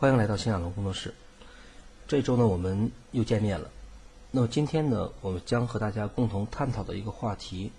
[0.00, 1.12] 欢迎来到新亚龙工作室。
[2.06, 3.68] 这周呢，我们又见面了。
[4.30, 7.72] 那么今天呢，我们将和大家共同探讨的一个话题，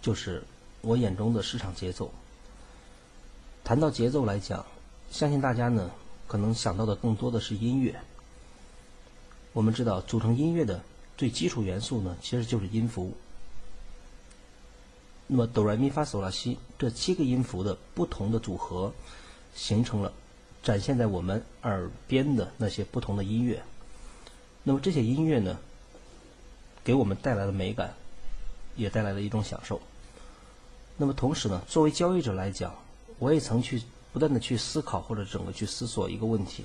[0.00, 0.42] 就是
[0.80, 2.10] 我眼中的市场节奏。
[3.62, 4.64] 谈到节奏来讲，
[5.10, 5.90] 相信大家呢，
[6.26, 7.94] 可能想到的更多的是音乐。
[9.52, 10.80] 我们知道，组成音乐的
[11.18, 13.12] 最基础元素呢，其实就是音符。
[15.26, 18.90] 那么哆来咪发嗦拉西这七个音符的不同的组合，
[19.54, 20.10] 形成了
[20.66, 23.62] 展现在我们耳边的那些不同的音乐。
[24.64, 25.56] 那么这些音乐呢，
[26.82, 27.94] 给我们带来了美感，
[28.74, 29.80] 也带来了一种享受。
[30.96, 32.74] 那么同时呢，作为交易者来讲，
[33.20, 33.80] 我也曾去
[34.12, 36.64] 不断的去思考或者整个去思索一个问题：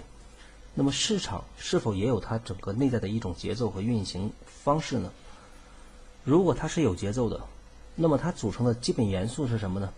[0.73, 5.11] 那么市场是否也有它整个内在的一种节奏和运行方式呢？
[6.23, 7.39] 如果它是有节奏的，
[7.95, 9.93] 那么它组成的基本元素是什么呢？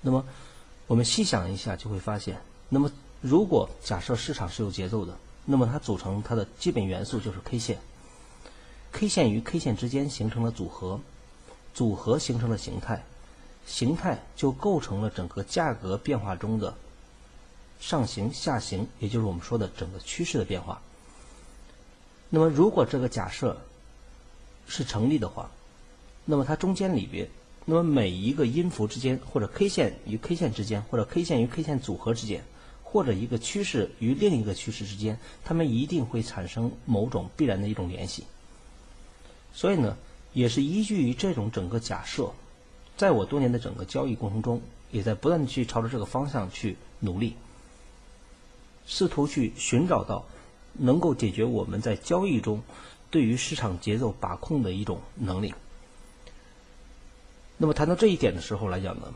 [0.00, 0.26] 那么
[0.88, 7.78] 我们细想一下就会发现，那么如果假设市场是有节奏的，那么它组成它的基本元素就是 K 线
[8.92, 11.00] ，K 线与 K 线之间形成了组合，
[11.74, 13.04] 组合形成了形态，
[13.66, 16.74] 形态就构成了整个价格变化中的
[17.80, 20.80] 上行、下行，也就是我们说的整个趋势的变化。
[22.30, 23.56] 那么如果这个假设
[24.66, 25.50] 是成立的话，
[26.24, 27.28] 那么它中间里边，
[27.66, 32.42] 那么每一个音符之间，或者 K 线与 K 线之间，或者 K 线与 K 线组合之间，
[32.94, 38.22] 或者一个趋势与另一个趋势之间，它们一定会产生某种必然的一种联系。
[39.52, 39.96] 所以呢，
[40.32, 42.32] 也是依据于这种整个假设，
[42.96, 44.62] 在我多年的整个交易过程中，
[44.92, 47.34] 也在不断的去朝着这个方向去努力，
[48.86, 50.24] 试图去寻找到
[50.74, 52.62] 能够解决我们在交易中
[53.10, 55.52] 对于市场节奏把控的一种能力。
[57.58, 59.12] 那么谈到这一点的时候来讲呢，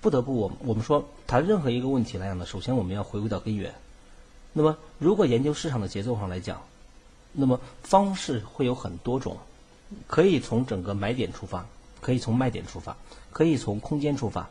[0.00, 3.74] 不得不我我们说谈任何一个问题来讲呢，首先我们要回归到根源。
[4.52, 6.62] 那么如果研究市场的节奏上来讲，
[7.32, 9.36] 那么方式会有很多种，
[10.06, 11.66] 可以从整个买点出发，
[12.00, 12.96] 可以从卖点出发，
[13.32, 14.48] 可以从空间出发。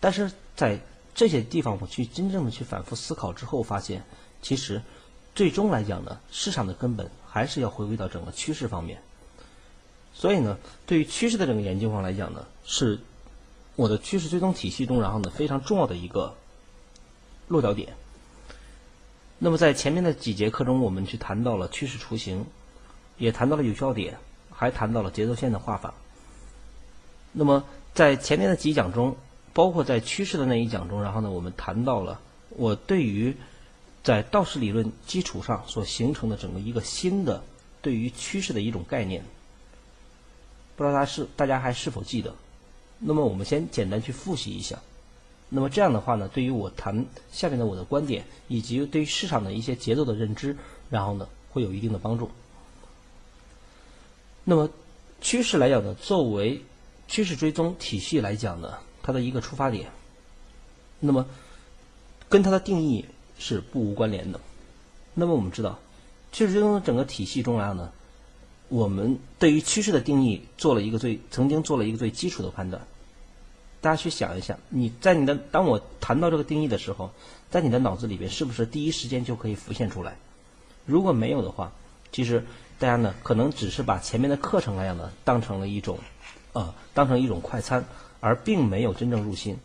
[0.00, 0.78] 但是在
[1.14, 4.02] 这些地方我去真正的去反复思考之后，发现
[4.40, 4.80] 其实
[5.34, 9.02] 最终来讲呢，市场的根本还是要回归到整个趋势方面。
[10.14, 10.56] 所以呢，
[10.86, 12.98] 对于趋势的整个研究上来讲呢，是
[13.80, 16.36] 我的趋势追踪体系中，然后呢非常重要的一个
[17.48, 17.94] 落脚点。
[19.38, 22.44] 那么在前面的几节课中，我们去谈到了趋势雏形，
[23.16, 24.18] 也谈到了有效点，
[24.50, 25.94] 还谈到了节奏线的画法。
[27.32, 27.64] 那么
[27.94, 29.16] 在前面的几讲中，
[29.54, 32.20] 包括在趋势的那一讲中，然后呢，我们谈到了
[32.50, 33.34] 我对于
[34.04, 37.42] 在道氏理论基础上所形成的整个一个新的
[37.80, 39.24] 对于趋势的一种概念。
[40.76, 42.34] 不知道大家是大家还是否记得？
[43.00, 44.78] 那么我们先简单去复习一下。
[45.48, 50.56] 那么这样的话呢，对于我谈下面的我的观点，以及对于市场的一些节奏的认知，
[50.90, 52.30] 然后呢会有一定的帮助。
[54.44, 54.70] 那么
[55.20, 56.62] 趋势来讲呢，作为
[57.08, 59.90] 趋势追踪体系来讲呢，它的一个出发点，
[61.00, 61.26] 那么
[62.28, 63.04] 跟它的定义
[63.38, 64.38] 是不无关联的。
[65.14, 65.78] 那么我们知道，
[66.30, 67.90] 趋势追踪整个体系中来呢。
[68.70, 72.86] 我们对于趋势的定义做了一个最曾经做了一个最基础的判断。
[73.80, 77.10] 大家去想一下，你在你的当我谈到这个定义的时候，
[77.50, 80.16] 在你的脑子里边是不是第一时间就可以浮现出来？
[80.86, 81.72] 如果没有的话，
[82.12, 82.44] 其实
[82.78, 85.98] 大家呢可能只是把前面的课程来讲呢当成了一种
[86.52, 87.84] 呃当成一种快餐，
[88.20, 89.56] 而并没有真正入心。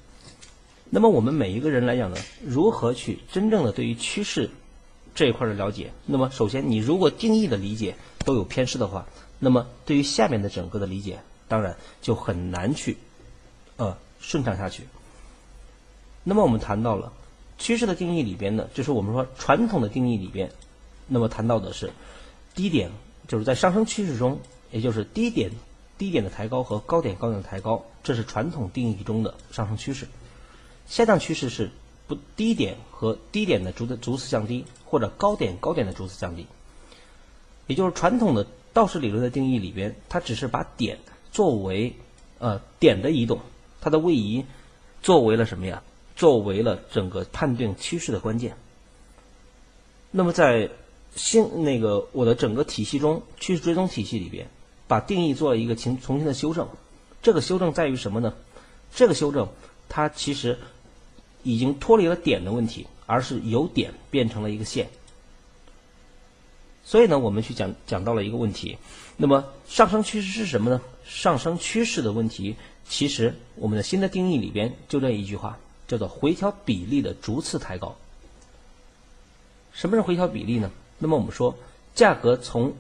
[0.90, 4.50] 那么我们每一个人来讲呢，如何去真正的对于趋势
[5.14, 5.92] 这一块的了解？
[6.08, 7.96] 那么首先，你如果定义的理解。
[8.26, 9.06] 都有偏失的话，
[9.40, 12.98] 那么对于下面的整个的理解，当然就很难去，
[13.78, 14.88] 呃，顺畅下去。
[16.24, 17.14] 那么我们谈到了
[17.58, 20.52] 趋势的定义里边呢，就是我们说传统的定义里边，
[21.08, 21.94] 那么谈到的是
[22.56, 22.90] 低点，
[23.28, 24.40] 就是在上升趋势中，
[24.72, 25.52] 也就是低点
[25.98, 30.08] 低点的抬高和高点高点的抬高，这是传统定义中的上升趋势。
[30.88, 31.72] 下降趋势是
[32.08, 36.48] 不低点和低点的逐的逐次降低，或者高点高点的逐次降低。
[37.68, 41.00] 也就是传统的道氏理论的定义里边，它只是把点
[41.32, 41.96] 作为
[42.40, 43.40] 呃点的移动，
[43.82, 44.46] 它的位移
[45.02, 45.82] 作为了什么呀？
[46.16, 48.56] 作为了整个判定趋势的关键。
[50.12, 50.70] 那么在
[51.16, 54.48] 新那个我的整个体系中，趋势追踪体系里边，
[54.88, 56.70] 把定义做了一个重重新的修正。
[57.22, 58.34] 这个修正在于什么呢？
[58.94, 59.50] 这个修正
[59.90, 60.58] 它其实
[61.44, 64.88] 已经脱离了点的问题，而是由点变成了一个线。
[66.86, 68.78] 所以呢，我们去讲讲到了一个问题，
[69.18, 70.82] 那么上升趋势是什么呢？
[71.04, 72.56] 上升趋势的问题，
[72.88, 77.98] 其实我们的新的定义里边就这一句话，叫做回调比例的逐次抬高。
[79.74, 80.72] 什么是回调比例呢？
[81.00, 81.58] 那么我们说，
[81.96, 82.76] 价格从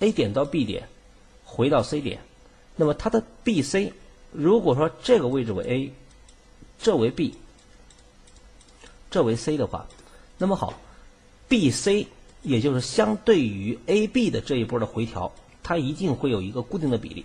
[0.00, 0.88] A 点到 B 点，
[1.44, 2.20] 回到 C 点，
[2.76, 3.92] 那么它的 BC，
[4.32, 5.92] 如果说这个位置为 A，
[6.80, 7.34] 这为 B，
[9.10, 9.86] 这为 C 的话，
[10.36, 10.74] 那么好
[11.48, 12.06] ，BC
[12.42, 15.32] 也就是相对于 AB 的这一波的回调，
[15.62, 17.24] 它一定会有一个固定的比例。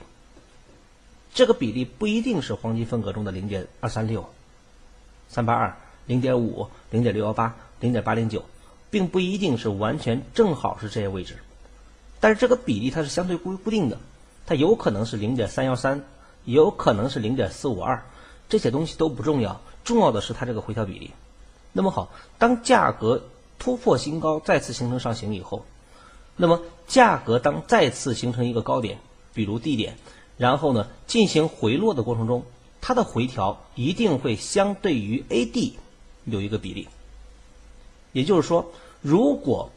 [1.33, 4.29] 这个比例不一定是黄金分割中的零点二三六、
[5.29, 5.75] 三八二、
[6.05, 8.45] 零点五、零点六幺八、零点八零九，
[8.91, 11.37] 并不一定是完全正好是这些位置。
[12.19, 13.97] 但是这个比例它是相对固固定的，
[14.45, 16.03] 它有可能是零点三幺三，
[16.45, 18.03] 也有可能是零点四五二，
[18.47, 21.11] 这些东西都不重要，重要的是它这个回调比例。
[21.71, 23.23] 那么好，当价格
[23.63, 25.63] 突破新高，再次形成上行以后，
[26.35, 28.99] 那么价格当再次形成一个高点，
[29.33, 29.97] 比如低点。
[30.35, 32.43] 然后呢，进行回落的过程中，
[32.81, 35.77] 它的回调一定会相对于 A D
[36.25, 36.89] 有一个比例。
[38.11, 38.69] 也就是说，
[39.01, 39.71] 如果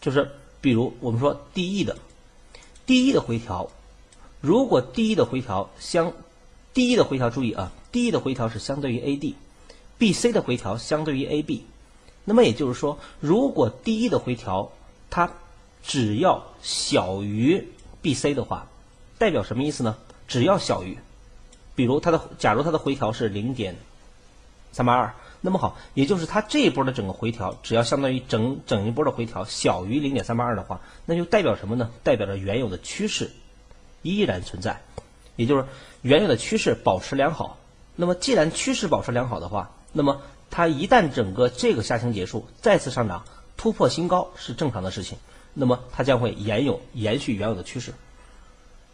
[0.00, 0.30] 就是
[0.62, 1.98] 比如我们说 D E 的
[2.86, 3.68] D E 的回调，
[4.40, 6.14] 如果 D E 的回调相
[6.72, 11.66] D E 的回调注意啊，D E 的回调是相对于 A D，B C 的回调相对于 A B。
[12.28, 14.70] 那么也就是说，如果 D E 的回调
[15.08, 15.32] 它
[15.82, 17.66] 只要小于
[18.02, 18.68] B C 的话。
[19.20, 19.96] 代表什么意思呢？
[20.28, 20.96] 只要小于，
[21.74, 23.74] 比如它的，假如它的回调是零点
[24.70, 31.90] 三八二，那么好，也就是它这一波的整个回调，只要相当于整整一波的回调小于零点三八二的话，那就代表什么呢？
[32.04, 33.32] 代表着原有的趋势
[34.02, 34.82] 依然存在，
[35.34, 35.64] 也就是
[36.02, 37.58] 原有的趋势保持良好。
[37.96, 43.24] 那么既然趋势保持良好的话，那么它一旦整个这个下行结束，再次上涨
[43.56, 45.18] 突破新高是正常的事情，
[45.54, 47.92] 那么它将会沿有延续原有的趋势。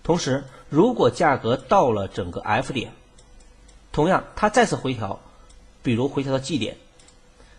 [0.03, 2.93] 同时，如果价格到了整个 F 点，
[3.93, 5.21] 同样它再次回调，
[5.83, 6.77] 比如回调到 G 点，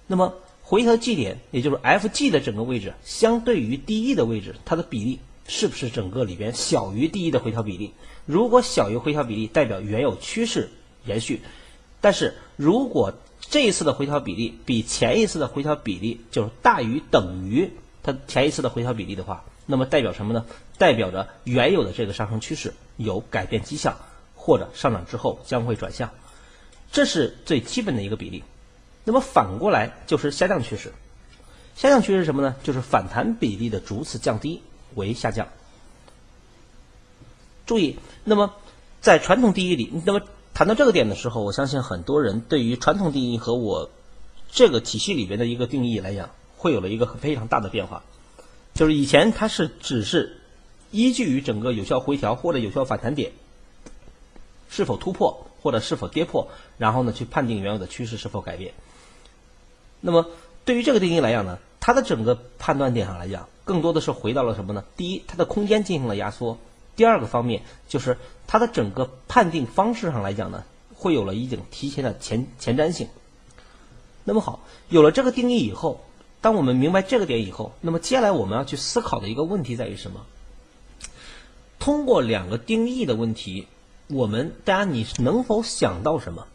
[0.08, 7.94] 那么回调 G 点，也就是 FG 的整个位置，相对于 DE 的位置，它的比例是不是整个里边小于 DE 的回调比例？
[8.26, 10.70] 如果小于回调比例，代表原有趋势
[11.06, 11.38] 延续；
[12.02, 13.14] 但是如果
[13.50, 17.72] 这一次的回调比例比前一次的回调比例就是大于等于
[18.04, 20.46] 它前一次的回调比例的话，那么代表什么呢？
[20.78, 23.98] 代表着原有的这个上升趋势有改变迹象，
[24.36, 26.10] 或者上涨之后将会转向，
[26.92, 28.44] 这是最基本的一个比例。
[29.04, 30.92] 那么反过来就是下降趋势，
[31.76, 32.56] 下降趋势是什么呢？
[32.64, 34.62] 就是反弹比例的逐次降低
[34.96, 35.48] 为下降。
[37.66, 38.54] 注意，那么
[39.02, 40.22] 在传统定义里，那么
[40.56, 43.90] 谈到这个点的时候，我相信很多人对于传统定义和我
[44.50, 48.04] 这个体系里边的一个定义来讲，会有了一个非常大的变化。
[48.74, 50.38] 就是以前它是只是
[50.92, 53.34] 依据于整个有效回调或者有效反弹点
[54.70, 56.48] 是否突破或者是否跌破，
[56.78, 58.74] 然后呢去判定原有的趋势是否改变。
[60.00, 60.26] 那么
[60.64, 64.86] 对于这个定义来讲呢，它的整个判断点上来讲，更多的是回到了什么呢？
[64.96, 66.58] 第一，它的空间进行了压缩；
[66.96, 73.10] 第二个方面就是它的整个判定方式上来讲呢，会有了一种提前的前前瞻性。
[74.24, 76.02] 那么好，有了这个定义以后。
[76.42, 80.28] 当我们明白这个点以后，那么接下来我们要去思考的一个问题在于什么？
[81.80, 83.68] 通过两个定义的问题，
[84.10, 86.46] 我们大家你能否想到什么？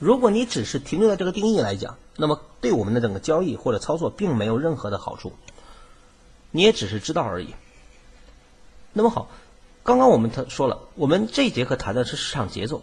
[0.00, 5.32] 如果你只是停留在这个定义来讲，那么对我们的整个交易或者操作并没有任何的好处，
[6.50, 7.54] 你也只是知道而已。
[8.92, 9.28] 那么好，
[9.84, 12.82] 刚刚我们他说了，我们这一节课谈的是市场节奏。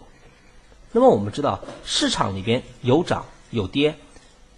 [0.91, 3.96] 那么我们知道，市场里边有涨有跌，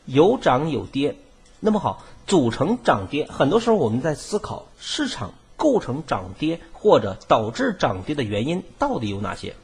[0.05, 1.15] 有涨有跌。
[1.61, 9.55] 那么好，组成涨跌，很多时候我们在思考市场构成涨跌或者导致涨跌的原因到底有哪些？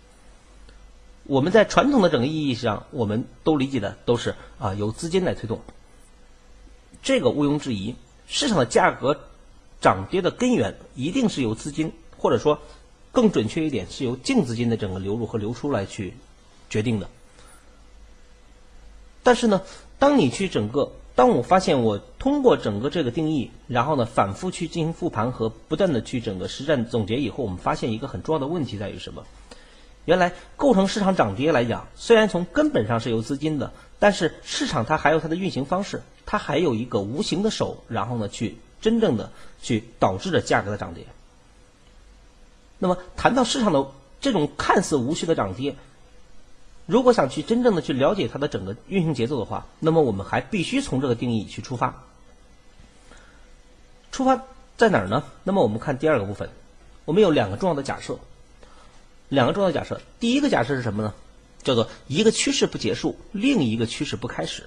[1.26, 5.60] 我们在传统的整个意义上，我们都理解的都是啊由资金来推动，
[7.04, 7.96] 这个毋庸置疑。
[8.26, 9.20] 市场的价格
[9.82, 12.60] 涨跌的根源一定是由资金，或者说
[13.12, 16.14] 更准确一点是由净资金的整个流入和流出来去
[16.70, 17.10] 决定的。
[19.24, 19.62] 但是呢，
[19.98, 29.26] 当你去整个当我发现我通过整个这个定义，然后呢反复去进行复盘和不断的去整个实战总结以后，我们发现一个很重要的问题在于什么？
[30.06, 41.06] 原来构成市场涨跌来讲，虽然从根本上是由资金的，但是市场它还有它的运行方式，它还有一个无形的手，然后呢去真正的去导致着价格的涨跌。
[42.80, 45.76] 那么谈到市场的这种看似无序的涨跌。
[46.88, 52.04] 如果想去真正的去了解它的整个运行节奏的话，那么我们还必须从这个定义去出发。
[54.12, 54.44] 出发
[54.76, 55.24] 在哪儿呢？
[55.44, 56.50] 那么我们看第二个部分，
[57.06, 58.18] 我们有两个重要的假设，
[59.28, 60.02] 两个重要的假设。
[60.20, 61.14] 第一个假设是什么呢？
[61.62, 64.64] 叫做一个趋势不结束，另一个趋势不开始。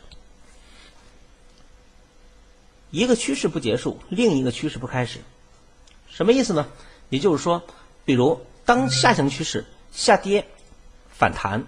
[2.91, 5.21] 一个趋势不结束，另一个趋势不开始，
[6.09, 6.69] 什么意思呢？
[7.09, 7.63] 也就是说，
[8.05, 10.47] 比如当下行趋势下跌、
[11.11, 11.67] 反弹、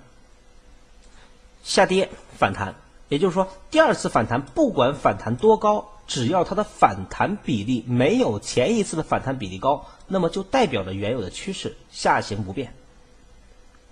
[1.63, 2.75] 下跌、反弹，
[3.09, 12.75] 也就是说，第二次反弹不管反弹多高，只要它的反弹比例没有前一次的反弹比例高，那么就代表着原有的趋势下行不变。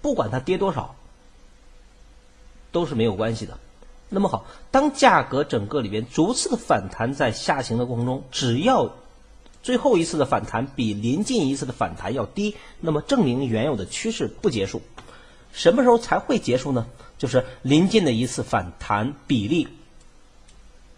[0.00, 0.96] 不管它跌多少，
[2.72, 3.58] 都是没有关系的。
[4.08, 8.90] 那么好，当价格整个里边逐次的反弹在下行的过程中，只要
[9.62, 14.83] 最后一次的反弹比临近一次的反弹要低，那么证明原有的趋势不结束。
[15.52, 16.87] 什么时候才会结束呢？
[17.19, 19.69] 就是临近的一次反弹比例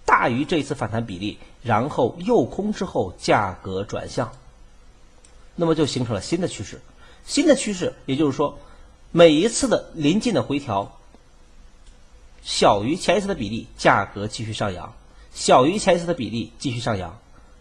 [0.07, 4.33] 大于这一次反弹比例，然后诱空之后价格转向，
[5.57, 6.81] 那么就形成了新的趋势。
[7.27, 8.59] 新的趋势，也就是说，
[9.11, 10.99] 每一次的临近的回调。
[12.43, 14.95] 小于前一次的比例，价格继续上扬；
[15.33, 17.19] 小于前一次的比例，继续上扬，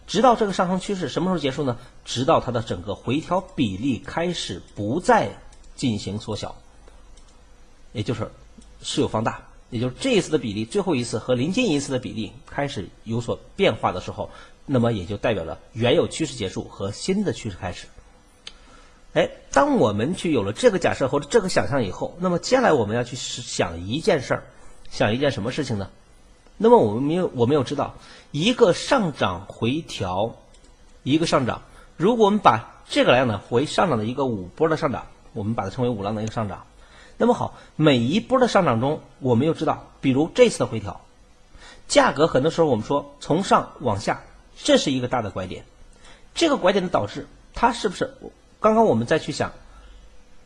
[0.07, 1.77] 直到这个上升趋势什么时候结束呢？
[2.05, 5.29] 直到它的整个回调比例开始不再
[5.75, 6.55] 进行缩小，
[7.91, 8.29] 也就是
[8.81, 14.29] 是有放大，也就是这一次的比例最后一次和临近一次的比例开始有所变化的时候，
[14.65, 17.88] 那么也就代表了原有趋势结束和新的趋势开始。
[19.13, 24.43] 哎，当我们去有了这个假设或者这个想象以后，那么接下来我们要去想一件事儿。
[24.91, 25.89] 想一件什么事情呢？
[26.63, 27.96] 那么我们没有，我们有知道
[28.32, 30.38] 一个上涨回调，
[31.03, 31.62] 一个上涨。
[31.98, 36.65] 如果我们把这个来呢，为上涨的一个五波的上涨，我们把它称为五浪的一个上涨。
[37.17, 41.01] 那么好，每一波的上涨中，我们又知道，比如这次的回调，
[41.89, 44.22] 价格很多时候我们说从上往下，
[44.55, 45.65] 这是一个大的拐点。
[46.34, 48.15] 这个拐点的导致，它是不是
[48.62, 49.51] 刚刚我们再去想，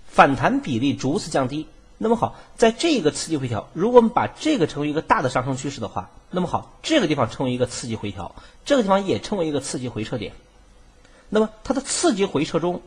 [0.07, 1.67] 反弹比例逐次降低？
[1.99, 8.35] 那么好，在这个刺激回调，如果我们把这个成为一个大的上升趋势的话，那么好，这个地方称为一个刺激回调，
[8.65, 10.33] 这个地方也称为一个刺激回撤点。
[11.29, 12.81] 那么它的刺激回撤中，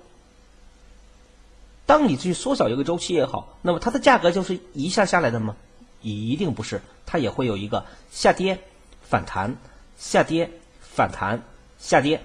[1.87, 5.57] 当你去缩小一个周期也好，那么它的价格就是一下下来的吗？
[6.02, 8.61] 一定不是，它也会有一个下跌、
[9.02, 9.57] 反弹、
[9.99, 11.43] 下跌、反弹、
[11.81, 12.23] 下跌。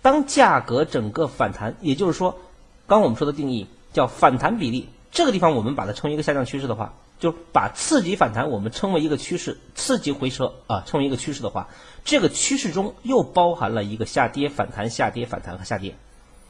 [0.00, 2.38] 当价格整个反弹，也就是说，
[2.86, 4.88] 刚我们说的定义叫反弹比例。
[5.12, 11.68] 这个地方我们把它称为一个下降趋势的话，就把刺激反弹我们称为一个趋势，刺激回撤啊称为一个趋势的话，
[12.04, 15.96] 这个趋势中又包含了一个下跌、反弹、下跌、反弹和下跌，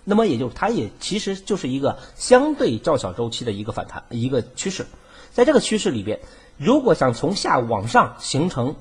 [0.05, 4.87] 那么也就它也其实就是一个相对较小周期的一个反弹一个趋势，
[5.33, 6.21] 在这个趋势里边，
[6.59, 8.77] 如果想从下往上形成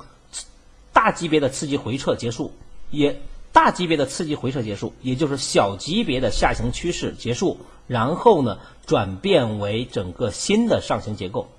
[0.91, 2.53] 大级别的刺激回撤结束，
[2.89, 7.57] 也大级别的刺激回撤结束，也就是小级别的下行趋势结束。
[7.87, 11.49] 然后呢，转变为整个新的上行结构。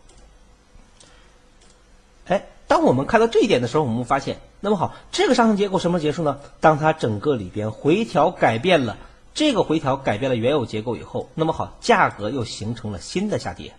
[2.26, 6.38] 哎，当我们看到这一点的时候，我们发现，那么好，这个上行结构什么结束呢？
[6.61, 8.97] 当它整个里边回调改变了，
[9.35, 13.75] 这个回调改变了原有结构以后，那么好，价格又形成了新的下跌。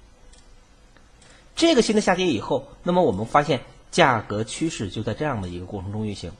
[1.55, 6.33] 这个新的下跌以后，那么我们发现价格趋势就在这样的一个过程中运行。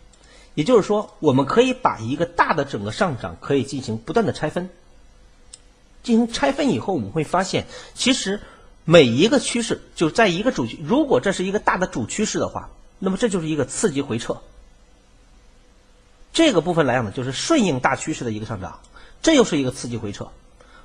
[0.53, 4.70] 也就是说，我们可以把一个大的整个上涨可以进行不断的拆分。
[6.03, 8.41] 进行拆分以后，我们会发现，其实
[8.84, 14.41] 每一个趋势就在一个主趋，如果这是一个大的主趋势的话，那么这就是一个刺激回撤。
[16.34, 18.81] 这个部分来讲呢，就是顺应大趋势的一个上涨，
[19.22, 20.31] 这又是一个刺激回撤。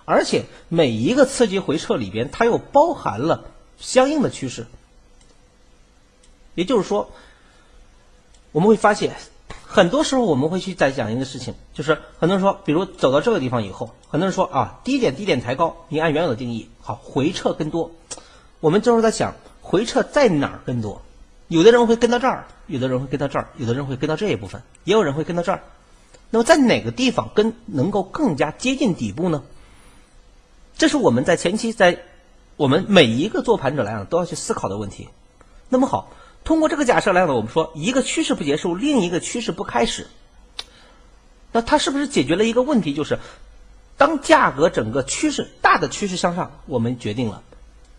[0.04, 3.46] 而且每一个刺激回撤里边，它又包含了
[3.78, 4.66] 相应的趋势。
[6.54, 7.10] 也就是说，
[8.52, 9.16] 我们会发现。
[9.76, 17.90] 很多时候我们会去再讲一个事情，就是很多人说，比如走到这个地方以后，很多人说啊，低点低点抬高，你按原有的定义，好，回撤跟多。
[18.60, 21.02] 我们这时候在想，回撤在哪儿跟多？
[21.48, 25.60] 有的人会跟到这儿，有的人会跟到这儿，有的人会跟到这一部分，也有人会跟到这儿。
[26.30, 29.42] 那么在哪个地方跟能够更加接近底部呢？
[30.78, 31.98] 这是我们在前期在
[32.56, 35.10] 我们每一个做盘者来讲都要去思考的问题。
[35.68, 36.08] 那么好。
[36.46, 40.06] 通过这个假设来呢，我们说一个趋势不结束，另一个趋势不开始，
[41.50, 42.94] 那它是不是解决了一个问题？
[42.94, 43.18] 就是
[43.96, 47.42] 当价格整个趋势大的趋势向上，我们决定了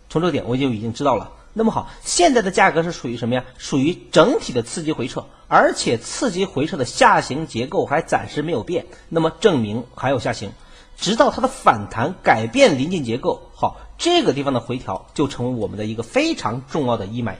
[0.08, 1.32] 从这点我就已经知道了。
[1.52, 3.44] 那么好，现在的价格是属于什么呀？
[3.58, 10.52] 属于整体的刺激回撤，而且刺激回撤的下行结构还暂时没有变，那么证明还有下行，
[10.96, 17.36] 直到它的反弹改变临近结构，好，这个地方的回调就成为我们的一个非常重要的一买。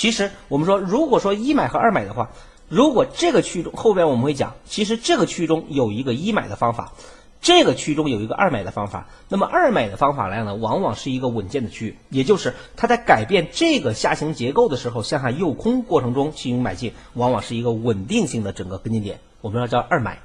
[0.00, 2.30] 其实我们说，如果说一买和二买的话，
[2.70, 6.94] 如果这个区域中后边我们会讲，其实这个区域中有一个一买的方法，
[7.42, 20.18] 这个区域中有一个二买的方法，那么二买的方法来讲呢，往往是一个稳健的区域，也就是它在改变这个下行结构的时候，向下诱空过程中进行买进，往往是一个稳定性的整个跟进点，我们要叫二买。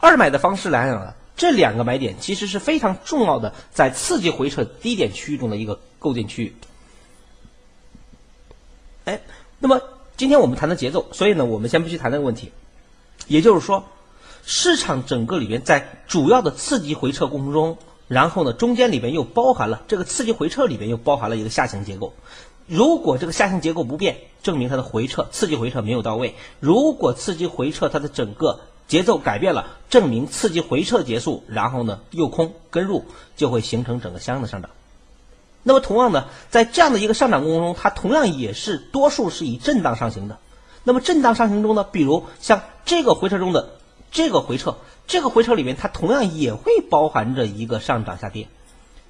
[0.00, 6.54] 二买的方式来讲呢，这两个买点其实是非常重要的，在刺激回撤低点区域中的一个构建区域。
[9.06, 9.22] 哎，
[9.58, 9.80] 那么
[10.16, 12.52] 今天我们谈的节奏，所以呢，我们先不去谈那个问题，
[13.26, 13.82] 也就是说。
[14.48, 22.14] 市场整个里边，在主要的刺激回撤过程中，然后呢，中间里边又包含了这个刺激回撤里边又包含了一个下行结构。
[22.68, 33.04] 如果这个下行结构不变，证明它的回撤刺激回撤没有到位；如果刺激回撤它的整个节奏改变了，证明刺激回撤结束，然后呢，又空跟入
[33.36, 34.70] 就会形成整个相应的上涨。
[35.66, 40.38] 那么同样的，在这样的一个上涨过程中，它同样也是多数是以震荡上行的。
[40.84, 43.70] 那么震荡上行中呢，比如像这个回撤中的。
[44.12, 48.48] 这个回撤，这个回撤里面，它同样也会包含着一个上涨下跌。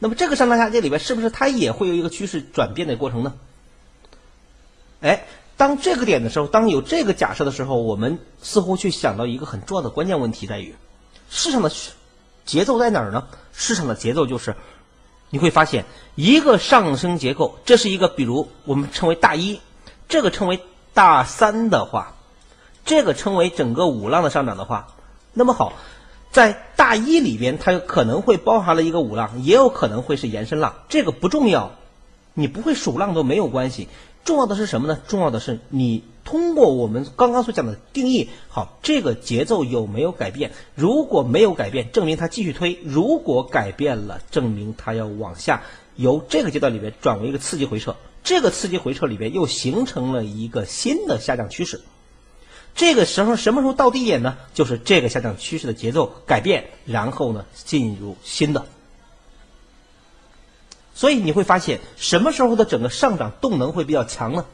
[0.00, 3.34] 那么这个上涨下跌里边，是不是它也会有一个趋势转变的过程呢？
[5.02, 10.74] 哎，当这个点的时候，当有这个假设的时候，我们似乎去想到一个很重要的关键问题，在于
[11.30, 11.70] 市场的
[12.44, 13.28] 节奏在哪儿呢？
[13.52, 14.56] 市场的节奏就是
[15.30, 19.60] 你会发现一个上升结构，这是一个比如我们称为大一，
[20.08, 20.60] 这个称为
[20.94, 22.12] 大三的话。
[22.84, 24.94] 这个称为整个五浪的上涨的话，
[25.32, 25.72] 那么好，
[26.30, 31.72] 在大一里边，它可能会包含了一个五浪，也有可能会是延伸浪，这个不重要，
[32.32, 33.88] 你不会数浪都没有关系，
[34.26, 34.98] 重要的是什么呢？
[35.06, 40.50] 重要的是你通过我们刚刚所讲的定义，好，这个节奏有没有改变？
[40.74, 45.62] 如果没有改变，证明它继续推；如果改变了，证明它要往下，
[45.94, 51.80] 由这个阶段里边转为一个刺激回撤，这个刺激回撤里边又形成了一个新的下降趋势。
[52.74, 54.36] 这个时候什么时候到低点呢？
[54.52, 58.66] 就是这个下降趋势的节奏改变，然后呢进入新的。
[60.96, 64.46] 所以你会发现，什么时候的整个上涨动能会比较强呢？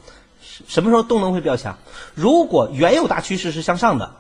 [0.67, 1.79] 什么时候动能会比较强？
[2.17, 4.17] 如果原有大趋势是向上的，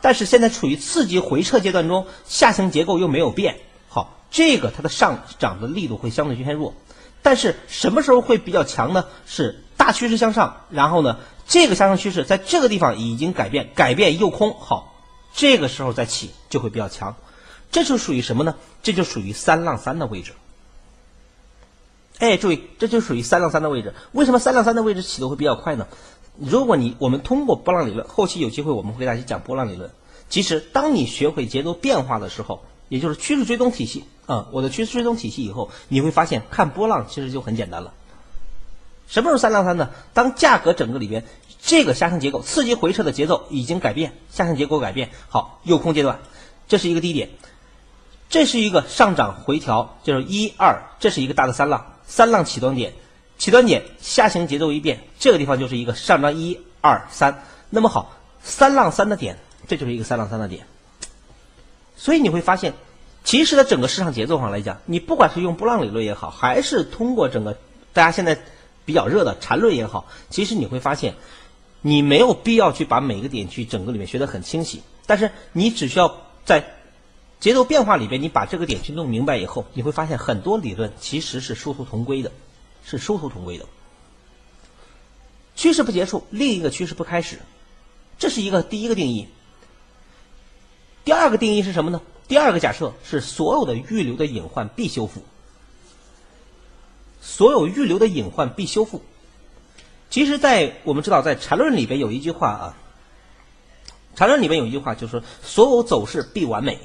[0.00, 6.72] 但是现在处于刺激回撤阶段中，下行结构又没有变，好，这个它的上涨的力度会相对偏弱。
[7.20, 9.04] 但是什么时候会比较强呢？
[9.26, 11.18] 是大趋势向上，然后呢？
[11.46, 14.94] 这个下降趋势在这个地方已经改变，改变诱空，好，
[15.34, 17.16] 这个时候再起就会比较强，
[17.70, 18.54] 这就属于什么呢？
[18.82, 20.32] 这就属于三浪三的位置。
[22.18, 23.94] 哎，注意，这就属于三浪三的位置。
[24.12, 25.86] 为什么三浪三的位置起的会比较快呢？
[26.38, 29.90] 如果你我们通过波浪理论，后期有机会我们会给大家讲波浪理论。
[30.28, 37.92] 其实，当你学会节奏变化的时候，也就是趋势追踪体系啊，我的趋势追踪体系以后，你会发现看波浪其实就很简单了。
[39.06, 39.90] 什么时候三浪三呢？
[40.12, 41.24] 当价格整个里边
[41.60, 46.20] 这个下行结构刺激回撤的节奏已经改变，下行结构改变，好，诱空阶段，
[46.68, 47.28] 这是一个低点，
[48.28, 52.92] 这是一个上涨回调，就是一二，这是一个大的三浪，三浪起端点，
[53.38, 58.12] 起端点下行节奏一变，这个地方就是一个上涨一二三，那么好，
[58.42, 59.38] 三浪三的点，
[59.68, 60.66] 这就是一个三浪三的点，
[61.96, 62.74] 所以你会发现，
[63.24, 67.56] 其实，在整个市场节奏上来讲，你不管是用波浪理论也好，还是通过整个
[67.92, 68.38] 大家现在。
[68.86, 71.14] 比较热的缠论也好，其实你会发现，
[71.80, 76.73] 你没有必要去把每个点去整个里面学得很清晰，但是你只需要在
[77.44, 82.32] 节奏变化里边，你把这个点去弄明白以后，你会发现很多理论其实是殊途同归的，
[82.86, 83.66] 是殊途同归的。
[85.54, 87.40] 趋势不结束，另一个趋势不开始，
[88.18, 89.28] 这是一个第一个定义。
[91.04, 92.00] 第二个定义是什么呢？
[92.28, 95.22] 第二个假设是所有的预留的隐患必修复。
[97.20, 99.02] 所有预留的隐患必修复。
[100.08, 102.76] 其实，在我们知道，在缠论里边有一句话啊，
[104.16, 106.80] 缠论里边有一句话，就是说所有走势必完美，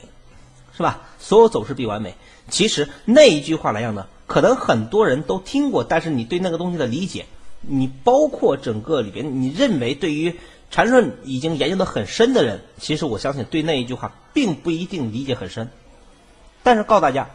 [0.79, 1.01] 是吧？
[1.19, 2.15] 所有走势必完美。
[2.47, 7.25] 其实那一句话来讲呢，可能很多人都听过，但是你对那个东西的理解，
[7.59, 10.33] 你包括整个里边，你认为对于
[10.71, 15.69] 缠论已经研究的很深的人，其实我相信对那一句话并不一定理解很深。
[16.63, 17.27] 但是告诉大家。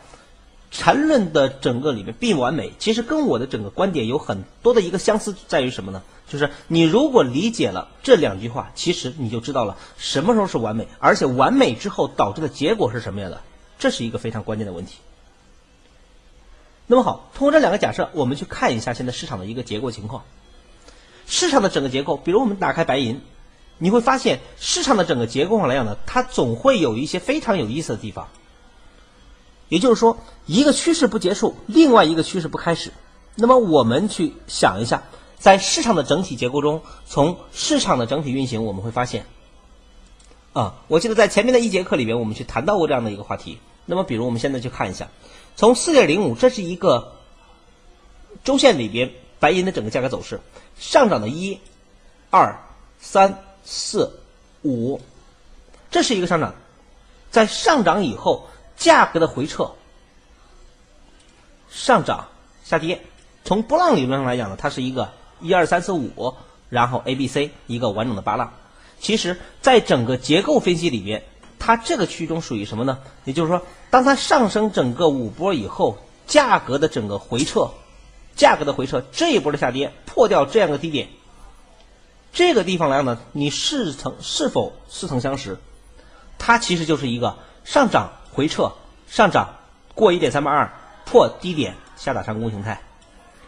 [0.77, 6.03] 缠论的整个里面并不完美，其实跟我的整个观点有很多的一个相似，在于什么呢？
[6.29, 13.41] 就是你如果理解了这两句话，其实你就知道了什么时候是完美，而且完美之后导致的结果是什么样的，
[13.79, 14.97] 这是一个非常关键的问题。
[16.89, 20.25] 那么好，通过这两个假设，我们去看一下现在市场的一个结构情况。
[21.27, 23.21] 市场的整个结构，比如我们打开白银，
[23.79, 28.29] 你会发现市场的整个结构上来讲呢，它总会有一些非常有意思的地方。
[29.69, 32.93] 也就是说，一个趋势不结束，另外一个趋势不开始。
[33.35, 35.03] 那么我们去想一下，
[35.39, 39.27] 在市场的整体结构中，从市场的整体运行，我们会发现，
[40.53, 43.59] 啊，我记得在前面的一节课里边，我们去谈到过这样的一个话题。
[43.87, 45.09] 那么，比如我们现在去看一下，
[45.57, 47.17] 从四点零五，这是一个
[48.45, 50.41] 周线里边白银的整个价格走势，
[50.79, 51.59] 上涨的一、
[52.31, 52.59] 二、
[52.99, 54.21] 三、四、
[54.63, 55.01] 五，
[55.91, 56.55] 这是一个上涨，
[57.31, 59.73] 在上涨以后，价格的回撤，
[61.71, 62.29] 上涨
[62.65, 63.01] 下跌。
[63.45, 66.35] 从波浪理论上来讲呢，它是一个一二三四五，
[66.71, 68.53] 然后 A B C 一个完整的八浪。
[69.01, 71.25] 其实，在整个结构分析里边，
[71.59, 73.01] 它这个区域中属于什么呢？
[73.25, 73.61] 也就是说，
[73.91, 77.71] 当它上升整个五波以后，价格的整个回撤，
[78.35, 81.09] 价格的回撤这一波的下跌破掉这样的低点，
[82.33, 85.59] 这个地方来讲呢，你似曾是否似曾相识？
[86.39, 88.73] 它其实就是一个上涨回撤，
[89.09, 89.55] 上涨
[89.95, 90.71] 过一点三八二
[91.07, 92.81] 破低点下打上攻形态。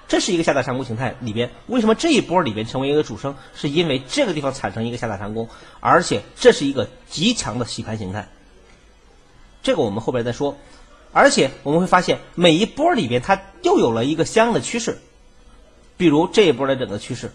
[0.08, 3.34] 这是一个下打上攻形态里边，为什么这一波里边成为一个主升？
[3.54, 5.48] 是因为这个地方产生一个下打上攻，
[5.80, 8.28] 而且这是一个极强的洗盘形态。
[9.64, 10.56] 这个我们后边再说。
[11.12, 14.98] 而且我们会发现，每一波里边它又有了一个相应的趋势，
[15.96, 17.32] 比如这一波的整个趋势，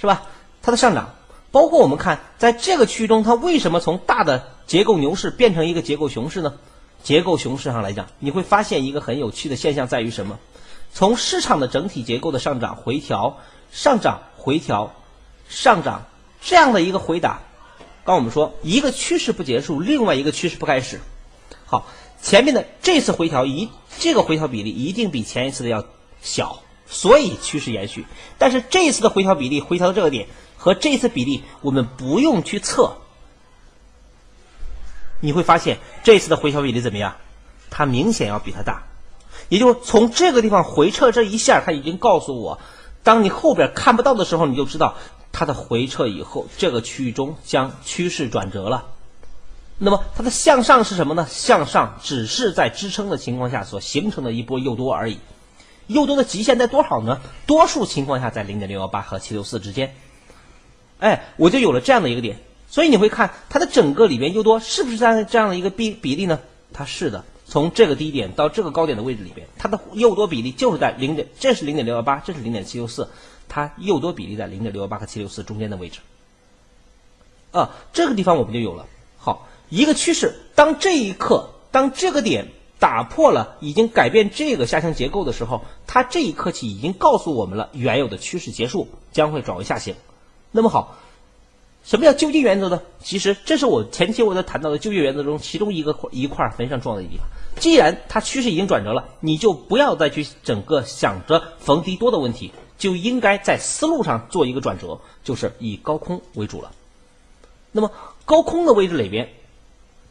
[0.00, 0.22] 是吧？
[0.60, 1.14] 它的上涨，
[1.50, 6.54] 包括我们看在这个区域中，它为什么从大的结构牛市变成一个结构熊市呢？
[7.02, 10.38] 结构熊市上来讲，你会发现一个很有趣的现象在于什么？
[10.92, 13.38] 从市场的整体结构的上涨回调、
[13.70, 14.94] 上涨回调、
[15.48, 16.06] 上涨
[16.42, 17.40] 这样的一个回答，
[18.04, 21.00] 刚我们说一个趋势不结束，另外一个趋势不开始。
[21.66, 21.86] 好，
[22.22, 25.84] 前面的这次回调一这个回调比例一定比前一次的要
[26.20, 28.06] 小，所以趋势延续。
[28.38, 30.26] 但是这一次的回调比例回调到这个点
[30.58, 32.96] 和这次比例我们不用去测，
[35.20, 37.16] 你会发现这次的回调比例怎么样？
[37.70, 38.82] 它明显要比它大。
[39.48, 42.60] 也就是从这个地方回撤这一下，它已经告诉我，
[43.02, 44.96] 当你后边看不到的时候，你就知道
[45.32, 48.86] 它的回撤以后，这个区域中将趋势转折了。
[49.78, 51.26] 那么它的向上是什么呢？
[51.30, 55.18] 向上只是在支撑的情况下所形成的一波诱多而已。
[55.86, 57.20] 诱多的极限在多少呢？
[57.46, 59.94] 多数情况下在零点六幺八和七六四之间。
[60.98, 62.38] 哎，我就有了这样的一个点。
[62.70, 66.40] 所以你会看它的整个里边诱多是不是在这样的一个比比例呢？
[66.72, 67.24] 它是的。
[67.46, 73.08] 从这个低点到这个高点的位置里边，它的诱多比例就是在零点，这是零点六幺八，这是零点七六四，
[73.48, 76.00] 它诱多比例在零点六幺八和七六四中间的位置。
[77.52, 78.84] 啊，这个地方我们就有了。
[79.16, 89.94] 好，一个趋势，当这一刻，当这个点打破了，已经改变这个下行结构的时候，它这一刻起已经告诉我们了，原有的趋势结束，将会转为下行。
[90.50, 90.96] 那么好。
[91.84, 92.82] 什么叫就近原则呢？
[93.02, 97.26] 其实这是我前期我在谈到的就近原则中其中一个一块非常重要的地方。
[97.58, 106.70] 既然它趋势已经转折了，你就不要再去整个想着逢低多的问题，就应该在思路上做一个转折，就是以高空为主了。
[107.72, 107.90] 那么
[108.26, 109.30] 高空的位置里边，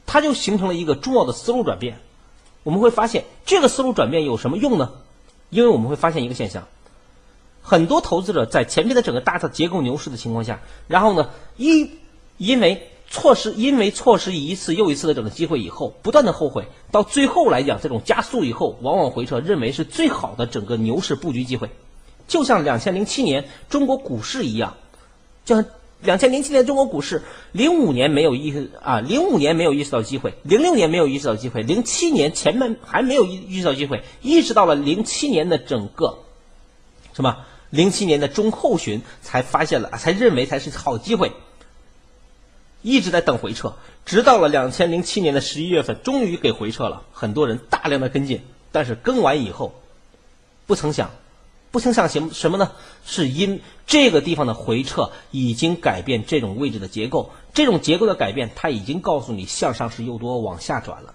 [0.07, 1.99] 它就形成了一个重要的思路转变。
[2.63, 4.91] 我们会发现这个思路转变有什么用呢？
[5.51, 6.67] 因为我们会发现一个现象。
[7.67, 11.91] 很多投资者在前面的整个大的结构牛市的情况下，然后呢，一
[12.37, 21.69] 因为错失，因为错失一次又一次的整个机会以后，不断的后悔，到最后来讲，这种加速以后，往往回撤，认为是最好的整个牛市布局机会，
[22.29, 24.77] 就像两千零七年中国股市一样，
[25.43, 25.65] 就像
[26.01, 36.19] 两千零七年中国股市，零五年没有意识啊，零五年没有意识到机会，零六年没有意识到机会，零七年前面还没有意意识到机会，意识到了零七年的整个
[37.13, 37.39] 什么？
[37.69, 41.33] 零七年的中后旬才发现了，才认为才是好机会，
[42.81, 43.75] 一直在等回撤，
[44.05, 47.03] 直到了两千零七年的十一月份，终于给回撤了。
[47.11, 49.75] 很多人大量的跟进，但是跟完以后，
[50.65, 51.11] 不曾想，
[51.71, 52.71] 不曾想什什么呢？
[53.05, 61.13] 是因这个地方的回撤已经改变这种位置的结构，这种结构的改变，它已经告诉你向上是又多往下转了。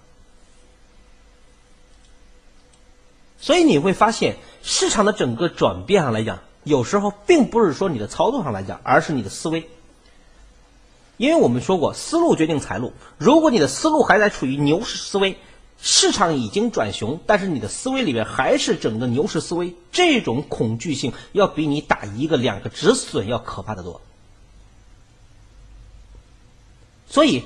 [3.43, 9.69] 所以你会发现，市场的整个转变上来讲，有时候并不是说你的操作上来讲，而是你的思维。
[11.17, 12.93] 因为我们说过，思路决定财路。
[13.19, 15.39] 如果你的思路还在处于牛市思维，
[15.81, 24.01] 市场已经转熊，但是你的思维里面还是整个牛市思维，这种恐惧性要比你打一个两个止损要可怕的多。
[27.09, 27.43] 所以，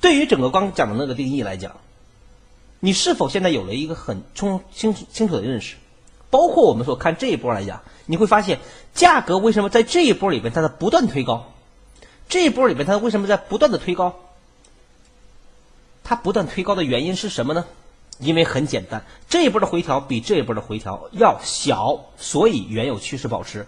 [0.00, 1.76] 对于整个刚讲的那个定义来讲。
[2.84, 5.76] 你是否现在有了一个很清清清楚的认识？
[6.30, 8.58] 包括我们所看这一波来讲，你会发现
[8.92, 11.52] 价格为什么在这一波里边它在不断推高？
[12.28, 14.16] 这一波里边它为什么在不断的推高？
[16.02, 17.66] 它不断推高的原因是什么呢？
[18.18, 23.60] 因为很简单，这一波的回调比这一波的回调要小，所以原有趋势保持；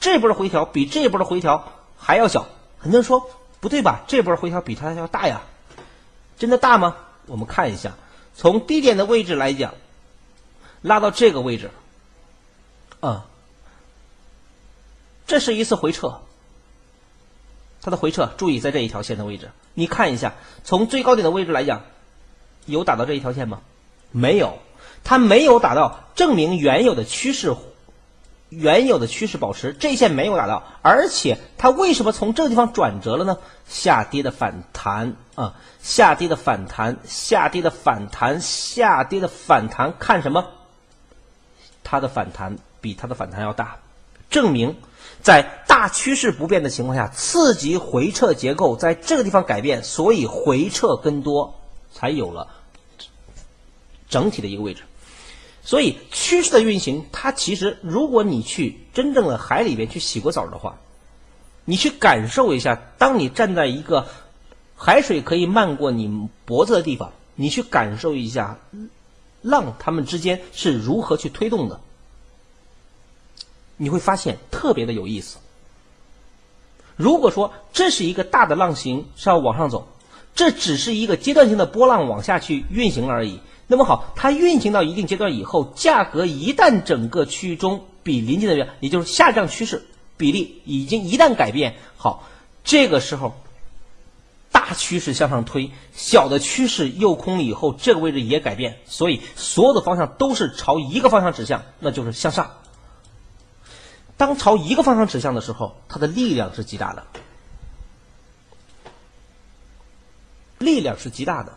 [0.00, 2.46] 这一波的回调比这一波的回调还要小。
[2.78, 3.28] 很多人说
[3.60, 4.00] 不对吧？
[4.08, 5.42] 这波回调比它要大呀，
[6.38, 6.96] 真的大吗？
[7.26, 7.92] 我们看一下，
[8.36, 9.74] 从低点的位置来讲，
[10.80, 11.70] 拉到这个位置，
[13.00, 13.26] 啊，
[15.26, 16.20] 这是一次回撤，
[17.80, 21.82] 它的回撤，注意在这一条线的位置，你看一下，从最高点的位置来讲，
[22.66, 23.60] 有打到这一条线吗？
[24.10, 24.58] 没有，
[25.04, 27.54] 它没有打到，证明原有的趋势。
[28.52, 33.38] 原有的趋势保持，这一线没有达到，而且它为什么从这个地方转折了呢？
[33.66, 40.44] 下跌的反弹啊，下跌的反弹，下跌的反弹，下跌的反弹，看什么？
[41.82, 43.78] 它的反弹比它的反弹要大，
[44.28, 44.76] 证明
[45.22, 51.54] 在大趋势不变的情况下，次级回撤结构在这个地方改变，所以回撤更多，
[51.90, 52.48] 才有了
[54.10, 54.82] 整体的一个位置。
[55.64, 60.78] 所以趋势的运行，它其实，如果你去真正的海里边去洗过澡的话，
[61.64, 64.08] 你去感受一下，当你站在一个
[64.76, 68.58] 海水可以漫过你脖子的地方，你去感受一下
[69.40, 71.80] 浪它们之间是如何去推动的，
[73.76, 75.38] 你会发现特别的有意思。
[76.96, 79.86] 如果说这是一个大的浪形是要往上走，
[80.34, 83.38] 这只是一个阶段性的波浪往下去运行而已。
[83.72, 89.82] 那么好，它运行到一定阶段以后，价格一旦整个区域中比临近的，也就是下降趋势
[90.18, 92.28] 比例已经一旦改变，好，
[92.64, 93.34] 这个时候
[94.50, 102.50] 大趋势向上推，小的趋势诱空以后，这个位置也改变，所以所有的方向都是朝一个方向指向，那就是向上。
[104.18, 107.06] 当朝一个方向指向的时候，它的力量是极大的，
[110.58, 111.56] 力量是极大的。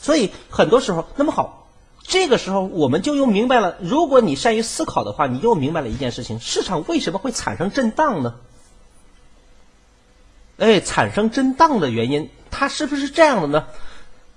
[0.00, 1.68] 所以很多时候，那么好，
[2.02, 3.76] 这个时候我们就又明白了。
[3.80, 8.36] 如果你善于思考的话，你又明白了一件事情：市场为什么会产生震荡呢？
[10.56, 13.66] 哎，产生震荡的原因，它是不是这样的呢？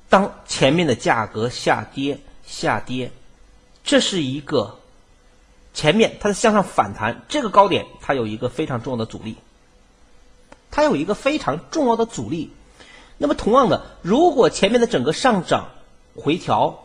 [0.09, 3.11] 当前面的价格下跌，下跌，
[3.83, 4.79] 这是一个
[5.73, 9.37] 前面它的向上反弹，这个高点它有一个非常重要的阻力，
[10.69, 12.51] 它有一个非常重要的阻力。
[13.23, 15.69] 那么同样的，如果前面的整个上涨
[16.13, 16.83] 回调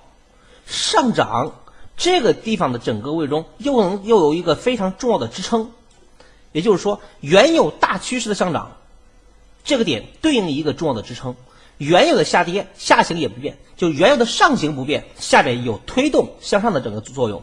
[0.68, 1.52] 上涨
[1.96, 5.72] 这个地方的整个位中又能又有一个非常重要的支撑，
[6.52, 8.76] 也就是说，原有大趋势的上涨
[9.64, 11.34] 这个点对应一个重要的支撑，
[11.76, 17.42] 原有的下跌下行也不变，就原有的上行不变，下边有推动向上的整个作用。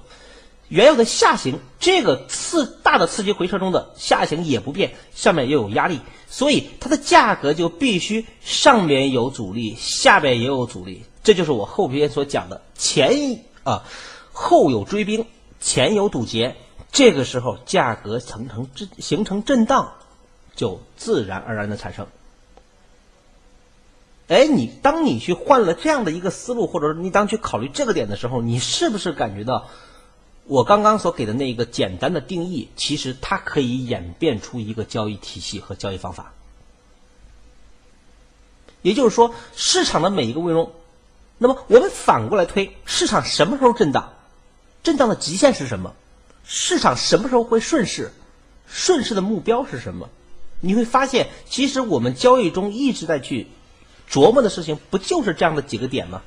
[0.67, 11.03] 原有的下行，这个次大的次级回撤中的下行也不变，上面又有压力，所以它的价格就必须上边有阻力，下边也有阻力。
[11.23, 13.83] 这就是我后边所讲的前啊
[14.31, 15.27] 后有追兵，
[15.61, 16.55] 前有堵截，
[16.91, 19.93] 这个时候价格形成震形成震荡，
[20.55, 22.07] 就自然而然的产生。
[24.27, 29.67] 哎，你当你去换了这样的一个思路，或者说你当去考虑这个点的时候，你是不是感觉到？
[30.47, 36.33] 我刚刚所给的那一个简单的定义，其实它可以演变出一个交易体系和交易方法。
[38.83, 40.71] 也就是说，市场的每一个位中，
[41.39, 44.13] 那么我们反过来推，市场什么时候震荡？
[44.83, 45.95] 震荡的极限是什么？
[46.43, 48.13] 市场什么时候会顺势？
[48.67, 50.09] 顺势的目标是什么？
[50.59, 53.47] 你会发现，其实我们交易中一直在去
[54.07, 56.21] 琢磨的事情，不就是这样的几个点吗？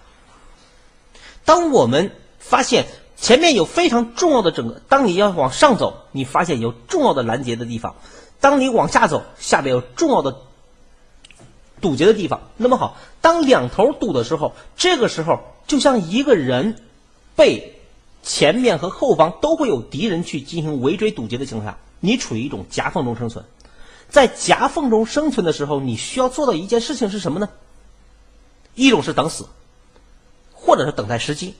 [1.45, 2.89] 当我们发现。
[3.21, 7.95] 前面有非常重要的整个，当你要往上走，你发现有重要的拦截的地方；
[8.41, 10.37] 当你往下走，下边有重要的
[11.81, 12.41] 堵截的地方。
[12.57, 16.77] 那么好，当两头堵的时候，这个时候就像一个人
[17.35, 17.81] 被
[18.23, 23.45] 前面和后方都会有敌人去进行围追堵截的情况下，你处于一种夹缝中生存。
[24.09, 27.49] 在夹缝中生存的时候，你需要做到一件事情是什么呢？
[28.75, 29.49] 一种是等死，
[30.55, 31.55] 或者是等待时机。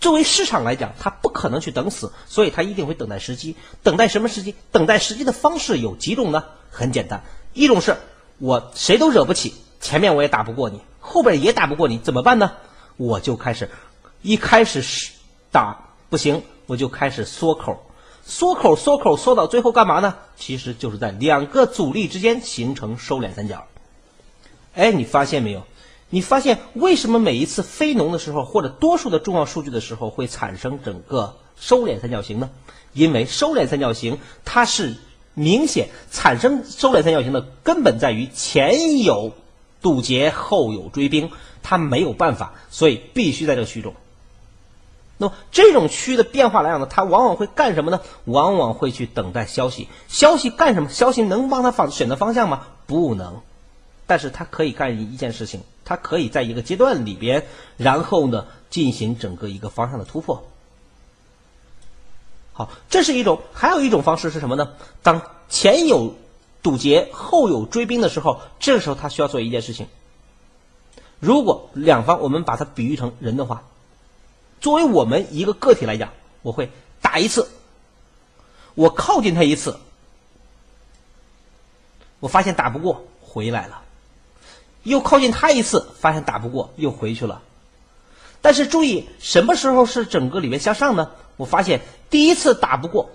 [0.00, 3.54] 作为市场来讲，它不可能去等死，所以它一定会等待时机。
[3.82, 4.54] 等待什么时机？
[4.72, 6.44] 等待时机的方式有几种呢？
[6.70, 7.96] 很简单，一种是
[8.38, 12.52] 我谁都惹不起，前面我也打不过你，后边也打不过你，怎么办呢？
[12.96, 13.68] 我就开始，
[14.22, 15.12] 一开始是
[15.52, 17.84] 打不行，我就开始缩口，
[18.24, 20.16] 缩口缩口缩到最后干嘛呢？
[20.36, 23.66] 其实就是在两个阻力之间形成收敛三角。
[24.74, 25.66] 哎，你发现没有？
[26.10, 32.50] 你发现为什么每一次非农的时候，或者多数的重要数据的时候，会产生整个收敛三角形呢？
[32.92, 34.96] 因为收敛三角形它是
[35.34, 39.32] 明显产生收敛三角形的根本在于前有
[39.80, 41.30] 堵截，后有追兵，
[41.62, 43.94] 它没有办法，所以必须在这个区中。
[45.16, 48.00] 那么这种区域的变化来讲呢，它往往会干什么呢？
[48.24, 49.86] 往往会去等待消息。
[50.08, 50.88] 消息干什么？
[50.88, 52.66] 消息能帮他方选择方向吗？
[52.86, 53.40] 不能。
[54.10, 57.46] 但是它可以干一件事情，它可以在一个阶段里边，
[57.76, 60.44] 然后呢进行整个一个方向的突破。
[62.52, 64.72] 好，这是一种，还有一种方式是什么呢？
[65.04, 66.16] 当前有
[66.60, 69.86] 堵截，后有追兵的时候，这个时候他需要做一件事情。
[71.20, 73.62] 如果两方我们把它比喻成人的话，
[74.60, 76.10] 作为我们一个个体来讲，
[76.42, 76.68] 我会
[77.00, 77.48] 打一次，
[78.74, 79.78] 我靠近他一次，
[82.18, 83.82] 我发现打不过，回来了，
[84.82, 87.42] 又靠近他一次，发现打不过，又回去了。
[88.40, 91.10] 但是注意，什么时候是整个里面向上呢？
[91.36, 93.10] 我发现第一次打不过，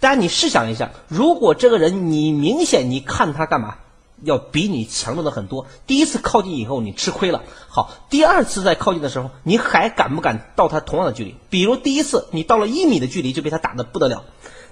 [0.00, 3.76] 但你试想一下，如果这个人你明显你看他干嘛，
[4.22, 5.66] 要比你强壮的很多。
[5.86, 11.34] 第一次靠近以后你吃亏了，好，第二次再靠近的时候，你还敢不敢到他同样的距离？
[11.50, 14.24] 比如第一次你到了一米的距离就被他打的不得了，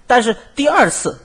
[0.07, 1.19] 但是第二次，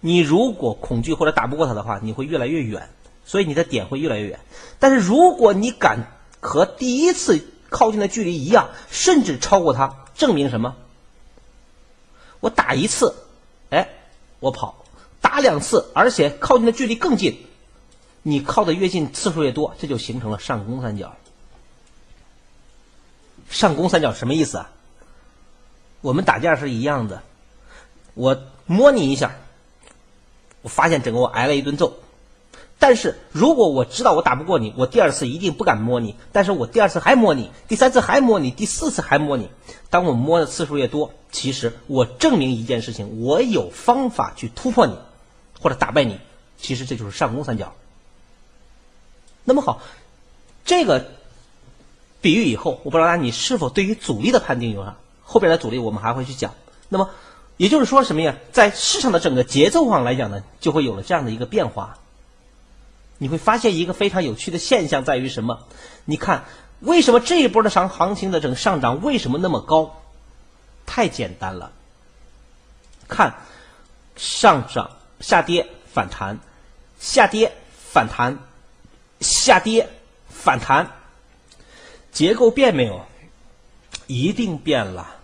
[0.00, 2.88] 你如果恐惧或者打不过他的话，你会越来越远，
[3.26, 4.40] 所以你的点会越来越远。
[4.78, 5.98] 但是如果你敢
[6.40, 9.94] 和第一次靠近的距离一样，甚至超过它。
[10.14, 10.74] 证明什么？
[12.40, 13.14] 我打一次，
[13.68, 13.90] 哎，
[14.40, 14.74] 我跑；
[15.20, 17.44] 打两次，而且靠近的距离更近。
[18.22, 21.14] 你靠的越近，次数越多，这就形成了上攻三角。
[23.50, 24.70] 上攻三角什么意思啊？
[26.00, 27.22] 我们打架是一样的，
[28.14, 29.36] 我摸你一下，
[30.62, 31.98] 我发现整个我挨了一顿揍。
[32.78, 36.14] 但是如果我知道我打不过你，我第二次一定不敢摸你。
[36.30, 39.48] 但是我第二次还摸你，第三次还摸你，第四次还摸你。
[39.88, 44.94] 当我摸的次数越多，其实我证明一件事情：我有方法去突破你，
[45.60, 46.20] 或者打败你。
[46.58, 47.72] 其实这就是上攻三角。
[49.44, 49.80] 那么好，
[50.64, 51.06] 这个
[52.20, 54.96] 比喻以后，我不知道你是否对于阻力的判定有啥？
[55.22, 56.52] 后边的阻力我们还会去讲。
[56.88, 57.10] 那么
[57.56, 58.36] 也就是说什么呀？
[58.52, 61.98] 在市场的整个节奏上来讲呢，就会有了这样的一个变化。
[63.18, 65.66] 你会发现一个非常有趣的现象在于什么？
[66.04, 66.44] 你看，
[66.80, 70.02] 为什么这一波的上行情的整个上涨为什么那么高？
[70.84, 71.72] 太简单了。
[73.08, 73.34] 看，
[74.16, 76.38] 上涨、下跌、反弹，
[76.98, 77.52] 下跌、
[77.92, 78.38] 反弹，
[79.20, 79.88] 下跌、
[80.28, 80.90] 反弹，
[82.12, 83.06] 结构变没有？
[84.06, 85.16] 一定变了。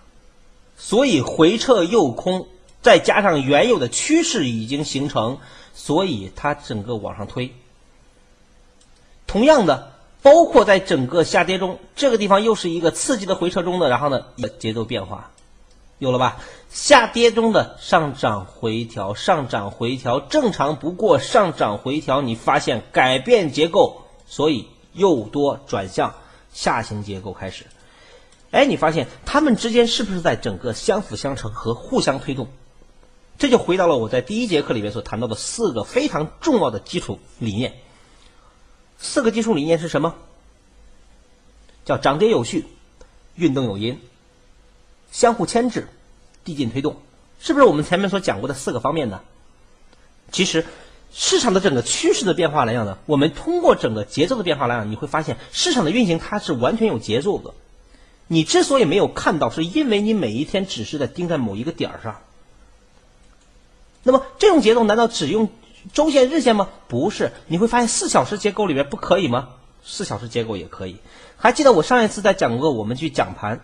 [0.77, 2.49] 所以回撤诱空，
[2.83, 5.39] 再加上原有的趋势已经形成，
[5.75, 7.55] 所以它整个往上推。
[9.33, 14.27] 同样的，包括在整个下跌中，这个地方又是一个刺激的回撤中的，然后呢，
[14.59, 15.31] 节奏变化，
[15.99, 16.37] 有了吧？
[16.69, 26.15] 下跌中的上涨回调，上涨回调，正常不过上涨回调，你发现改变结构，所以又多转向
[26.53, 27.65] 下行结构开始。
[28.51, 32.49] 哎，你发现它们之间是不是在整个相辅相成和互相推动？
[33.39, 37.73] 这就回到了我在第一节课里面所谈到的四个非常重要的基础理念。
[39.03, 40.15] 四个基础理念是什么？
[41.85, 42.65] 叫涨跌有序，
[43.35, 44.01] 运动有因，
[45.11, 45.89] 相互牵制，
[46.45, 46.97] 递进推动，
[47.41, 49.21] 是不是我们前面所讲过的四个方面呢？
[50.31, 50.65] 其实，
[51.13, 57.55] 市场的整个趋势的变化来讲呢，我们通过整个节奏的变化来讲，你会发现市场的运行它是完全有节奏的。
[58.29, 62.21] 你之所以没有看到，是因为你每一天只是在盯在某一个点儿上。
[64.05, 65.51] 那么这种节奏难道只用？
[65.93, 66.69] 周线、日线吗？
[66.89, 69.49] 不是，你会发现四小时结构里面不可以吗？
[69.85, 70.97] 四小时结构也可以。
[71.37, 73.61] 还记得我上一次在讲过，我们去讲盘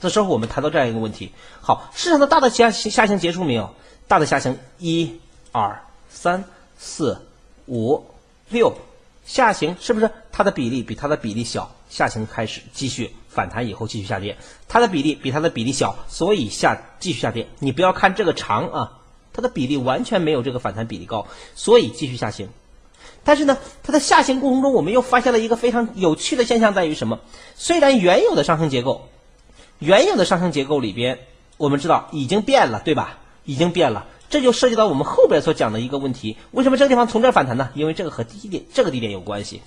[0.00, 1.32] 的时候，我们谈到这样一个问题。
[1.60, 3.74] 好，市场的大的下下行结束没有？
[4.06, 6.44] 大的下行，一、二、三、
[6.78, 7.20] 四、
[7.66, 8.06] 五、
[8.48, 8.74] 六，
[9.26, 11.74] 下行是不是它的比例比它的比例小？
[11.88, 17.48] 下行开始继续反弹以后继续下跌，它的比例比它的比例小，所以下继续下跌。
[17.58, 18.99] 你不要看这个长啊。
[19.32, 22.48] 它的比例完全没有这个反弹比例高，所以继续下行。
[23.22, 27.20] 但是呢，它的下行过程中，我们又发现了一个非常有趣的现象，在于什么？
[27.54, 29.08] 虽然原有的上升结构，
[29.78, 31.18] 原有的上升结构里边，
[31.56, 33.18] 我们知道已经变了，对吧？
[33.44, 37.70] 已经变了，这就涉及到我们后边所讲的一个问题：为什么这个地方从这儿反弹呢？
[37.74, 39.60] 因为这个和低点这个低点有关系。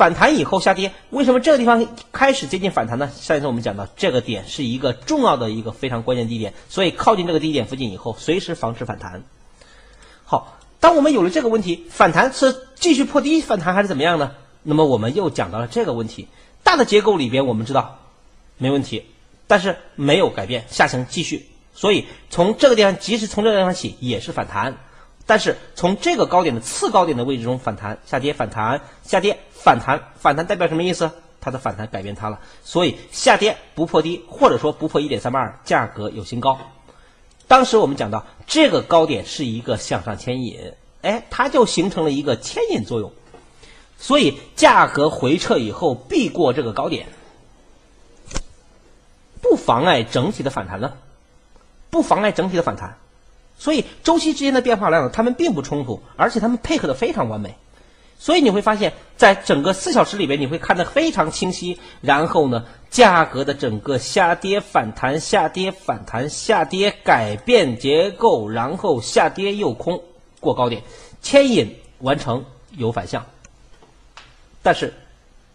[0.00, 3.10] 反弹以后下跌，为什么这个地方开始接近反弹呢？
[3.14, 9.22] 上一次我们讲到，这个点是一个重要的一个非常关键低点，所以靠近这个低点附近以后，随时防止反弹。
[10.24, 14.32] 好，当我们有了这个问题，反弹是继续破低反弹还是怎么样呢？
[14.62, 16.28] 那么我们又讲到了这个问题，
[16.62, 17.98] 大的结构里边我们知道
[18.56, 19.04] 没问题，
[19.46, 24.78] 但是没有改变，下行继续，所以从这个地方，即使从这个地方起也是反弹。
[25.30, 31.08] 但是从这个高点的次高点的位置中反弹、下跌、反弹、下跌、反弹、反弹代表什么意思？
[31.40, 36.58] 它的反弹改变它了，所以下跌不破低，或者说不破一点三八二，价格有新高。
[37.46, 43.12] 当时我们讲到这个高点是一个向上牵引，哎，它就形成了一个牵引作用，
[43.98, 47.06] 所以价格回撤以后避过这个高点，
[49.40, 50.94] 不妨碍整体的反弹呢，
[51.88, 52.98] 不妨碍整体的反弹。
[53.60, 57.54] 所以周期之间的变化量，它们并不冲突，而且它们配合的非常完美。
[58.18, 61.78] 所以你会发现在整个四小时里边，你会看得非常清晰。
[62.00, 70.02] 然后呢，价格的整个下跌、反弹、下跌、反弹、下跌，改变结构，然后下跌又空
[70.40, 70.82] 过高点，
[71.22, 72.44] 牵引完成
[72.76, 73.24] 有反向。
[74.62, 74.92] 但是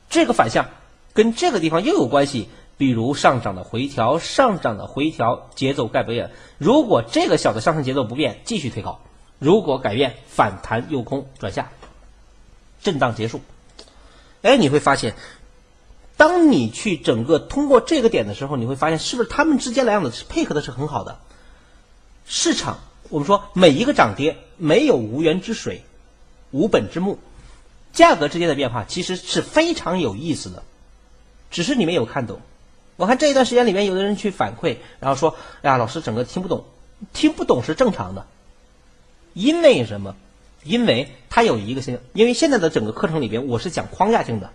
[0.10, 0.68] 这个反向
[1.14, 6.32] 跟这个地方又有关系，比如上涨的回调，上涨的回调节奏改变。
[6.58, 9.00] 如果这个小的上升节奏不变，继续推高；
[9.40, 11.70] 如果改变，反弹诱空转下。
[12.82, 13.42] 震荡结束，
[14.44, 15.16] 哎，你会发现，
[16.18, 21.18] 当你去整个通过这个点的时候，你会发现是不是他们之间来讲的配合的是很好的？
[22.28, 25.84] 市场，我们说每一个涨跌没有无源之水，
[26.52, 27.18] 无本之木，
[27.92, 30.62] 价格之间的变化其实是非常有意思的，
[31.50, 32.40] 只是你没有看懂。
[32.98, 36.64] 我看这一段时间里面，有的人去反馈，然后说：“哎呀，老师整个听不懂，
[37.14, 38.26] 听不懂是正常的，
[39.34, 40.16] 因为什么？”
[40.64, 44.50] 因为它有一个现，因为现在的整个课程里边，我是讲框架性的，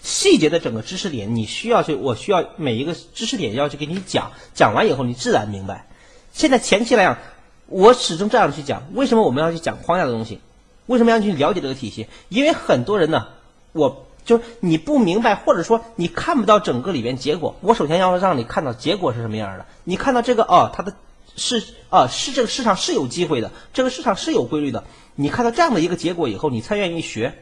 [0.00, 5.88] 细节的整个知识点，你需要去，我需要每一个知识点要去给你讲，讲完以后你自然明白。
[6.32, 7.18] 现在前期来讲，
[7.66, 10.38] 我始终这样去讲，为什么我们要去讲框架的东西？
[10.86, 12.06] 为什么要去了解这个体系？
[12.28, 13.26] 因为很多人呢，
[13.72, 19.64] 我就是你不明白，或者说你看不到整个里边结果，我首先要让你看到结果是什么样的。
[19.84, 20.92] 你看到这个哦，它的
[21.36, 24.84] 是啊，是这个市场是有机会的，这个市场是有规律的。
[25.14, 27.38] 你看到这样的一个结果以后，你才愿意学。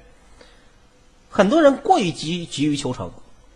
[1.30, 3.11] 很多人过于急急于求成，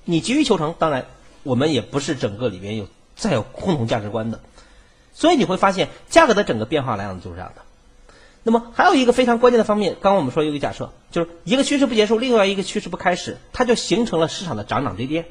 [0.05, 1.07] 你急于求成，当然
[1.43, 4.41] 我们也不是整个里边有再有共同价值观的，
[5.13, 7.63] 所以你会发现价格的整个变化来讲就是这样的。
[8.49, 15.27] 那么还有一个非常关键的方面，刚刚我们说有一个假设，就是一个趋势不结束，另外一个趋势不开始，它就形成了市场的涨涨跌跌。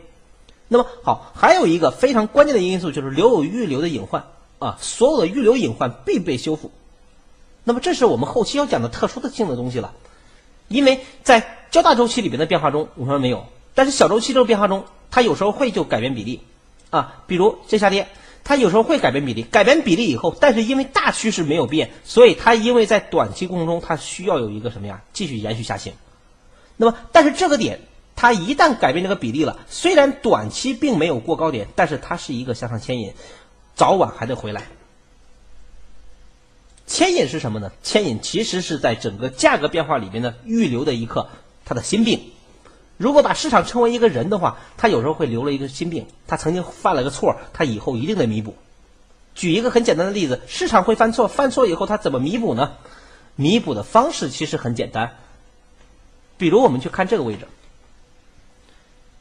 [0.67, 4.25] 那么好，还有一个非常关键的因素就是留有预留的隐患
[4.59, 6.69] 啊，所有的预留隐患必被修复。
[7.63, 9.95] 那么这是我们后期要讲的特殊的性的东西了，
[10.67, 16.41] 因为在较大周期里边的变化中，我们说没有，但是小周期这个变化中，它有时候会就改变比例，
[16.91, 18.09] 啊，比如这下跌，
[18.47, 25.91] 它有时候会改变比例，改变比例以后，但是因为大趋势没有变，所以它因为在短期过程中，它需要有一个什么呀，继续延续下行。
[26.77, 27.81] 那么，但是这个点，
[28.15, 33.13] 它一旦改变这个比例了，虽然短期并没有过高点，但是它是一个向上牵引，
[33.75, 34.63] 早晚还得回来。
[36.85, 37.69] 牵引是什么呢？
[37.83, 41.27] 牵引其实是在整个价格变化里边的预留的一颗
[41.65, 42.31] 他的心病。
[42.97, 46.07] 如果把市场称为一个人的话，他有时候会留了一个心病。
[46.27, 48.55] 他曾经犯了个错，他以后一定得弥补。
[49.35, 52.73] 举一个很简单的例子，市场会犯错，犯错以后他怎么弥补呢？
[53.35, 55.15] 弥补的方式其实很简单。
[56.37, 57.47] 比如我们去看这个位置，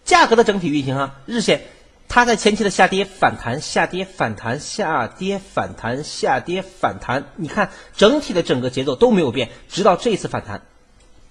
[0.05, 1.63] 价格的整体运行啊，日线。
[2.09, 10.63] 它在前期的下跌、反弹、下跌、反弹、下跌、反弹、下跌、反弹，你看整体的整个节奏都没有变，直到这一次反弹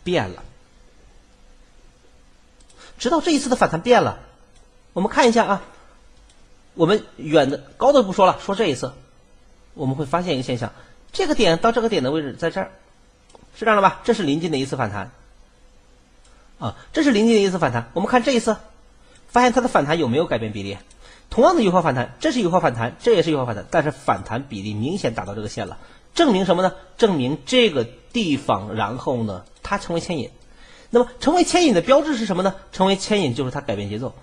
[0.04, 0.44] 变了，
[2.98, 4.20] 直到这一次的反弹变了。
[4.94, 5.62] 我们看一下啊，
[6.74, 8.94] 我们远的高的不说了，说这一次，
[9.74, 10.72] 我们会发现一个现象：
[11.12, 12.72] 这个点到这个点的位置在这儿，
[13.56, 14.02] 是这样的吧？
[14.04, 15.12] 这是临近的一次反弹
[16.60, 17.90] 啊，这是临近的一次反弹。
[17.94, 18.56] 我们看这一次。
[19.28, 20.78] 发现它的反弹有没有改变比例？
[21.30, 25.78] 同样的有效反弹，这是有效反弹，这也是有效反弹，但是反弹比例明显达到这个线了，
[26.14, 26.72] 证明什么呢？
[26.98, 30.32] 证明这个地方，然后呢，它成为牵引。
[30.90, 32.56] 那么成为牵引的标志是什么呢？
[32.72, 34.14] 成为牵引就是它改变节奏，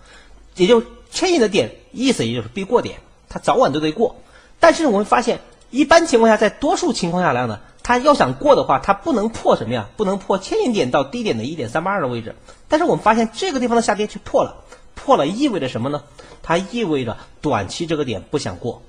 [0.57, 4.17] 也就牵引的点意思也就是必过点，它早晚都得过。
[4.61, 5.41] 但是我们发现，
[5.71, 9.89] 一般情况下，在多数情况下来呢，它要想过的话，它不能破什么呀？
[9.97, 12.35] 不能破牵引点到低点的一点三八二的位置。
[12.69, 14.65] 但是我们发现这个地方的下跌却破了。
[14.95, 16.05] 破了意味着什么呢？
[16.43, 18.83] 它意味着短期这个点不想过，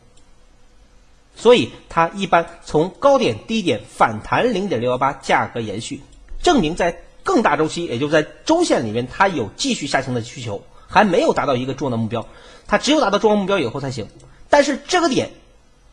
[1.35, 6.01] 所以它一般从高点低点反弹零点六幺八，价格延续，
[6.41, 12.27] 证明在更大周期，也就在周线里面，它有继续下行的需求，还没有达到一个重要的目标，
[12.67, 14.07] 它只有达到重要目标以后才行。
[14.49, 15.31] 但是这个点，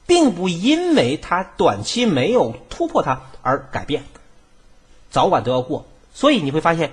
[0.07, 4.05] 并不因为它短期没有突破它而改变，
[5.11, 5.87] 早晚都要过。
[6.13, 6.91] 所以你会发现，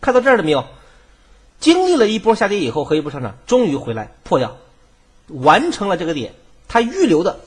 [0.00, 0.64] 看到这儿了没有？
[1.58, 4.56] 经历了一波下跌以后和一波上涨，终于回来破掉，
[5.26, 6.32] 完成了这个点。
[6.68, 7.40] 它预留的，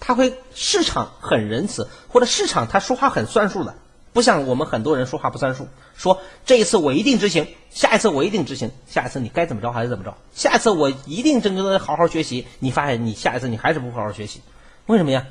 [0.00, 3.76] 它会市场很仁慈，或者市场它说话很算数的，
[4.12, 14.40] 不像我们很多人说话不算数，说这一次我一定执行，下一次我一定执行，下一次你该怎么着还是怎么着，下一次我一定真正的好好学习，你发现你下一次你还是不好好学习，
[14.86, 15.26] 为什么呀？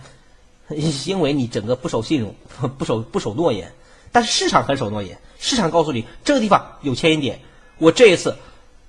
[1.06, 2.34] 因为你整个不守信用，
[2.78, 3.72] 不守不守诺言。
[4.14, 7.40] 但是市场很守诺言，市场告诉你这个地方有牵引点，
[7.78, 8.38] 我这一次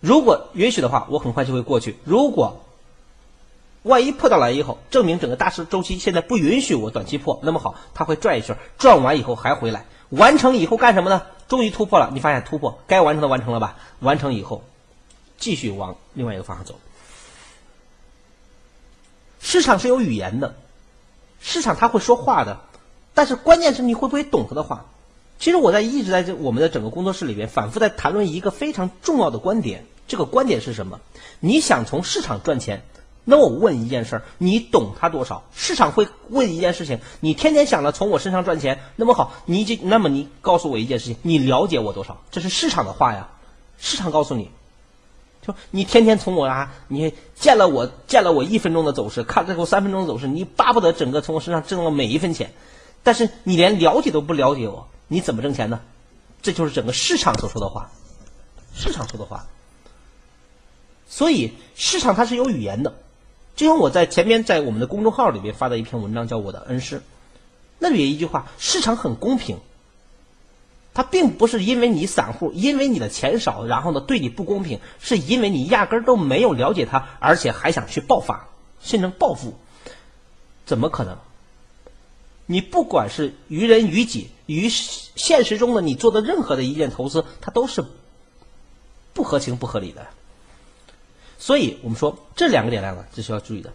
[0.01, 1.97] 如果允许的话，我很快就会过去。
[2.05, 2.64] 如果
[3.83, 11.22] 万一破到来以后，证明整个大势周期现在不允许我短期破，那么好，它会转一圈，转完以后还回来，完成以后干什么呢？
[11.49, 13.76] 终于突破了，你发现突破该完成的完成了吧？
[13.99, 14.62] 完成以后，
[15.37, 16.76] 继续往另外一个方向走。
[19.41, 20.55] 市场是有语言的，
[21.41, 22.61] 市场它会说话的，
[23.14, 24.87] 但是关键是你会不会懂它的话。
[25.41, 31.01] 其实我在一直在这我们的整个工作室里边反复在谈论一个非常重要的观点，这个观点是什么？
[31.41, 32.85] 你想从市场赚钱？
[33.24, 35.44] 那我问一件事儿，你懂它多少？
[35.54, 42.20] 市场会问一件事情，你天天想着从我身上赚钱，那么好，你就那么你告诉我一件事情，你了解我多少？
[42.32, 43.28] 这是市场的话呀，
[43.78, 44.50] 市场告诉你，
[45.46, 52.52] 就你天天从我啊，你见了我见了我一分钟的走势，看了我三分钟的走势，你巴不得整个从我身上挣了每一分钱，
[53.04, 55.80] 但是你连了解都不了解我，你怎么挣钱呢？
[56.42, 57.92] 这就是整个市场所说的话，
[58.74, 59.46] 市场说的话，
[61.08, 62.92] 所以市场它是有语言的。
[63.55, 66.96] 就像我在前面在我们的公众号里面发的一篇文章，叫《我的恩师》，
[67.78, 69.59] 那里有一句话：市场很公平，
[70.94, 78.48] 它并不是因为你散户，因为你的钱少，然后呢对你不公平，是因为你压根儿都没有了解它，而且还想去爆发，
[78.80, 79.55] 甚至暴富，
[80.64, 81.18] 怎么可能？
[82.46, 87.84] 你不管是于人于己，于现实中的你做的任何的一件投资，它都是
[89.12, 90.07] 不合情不合理的。
[91.43, 93.72] 所以我们说这两个点量呢，是需要注意的。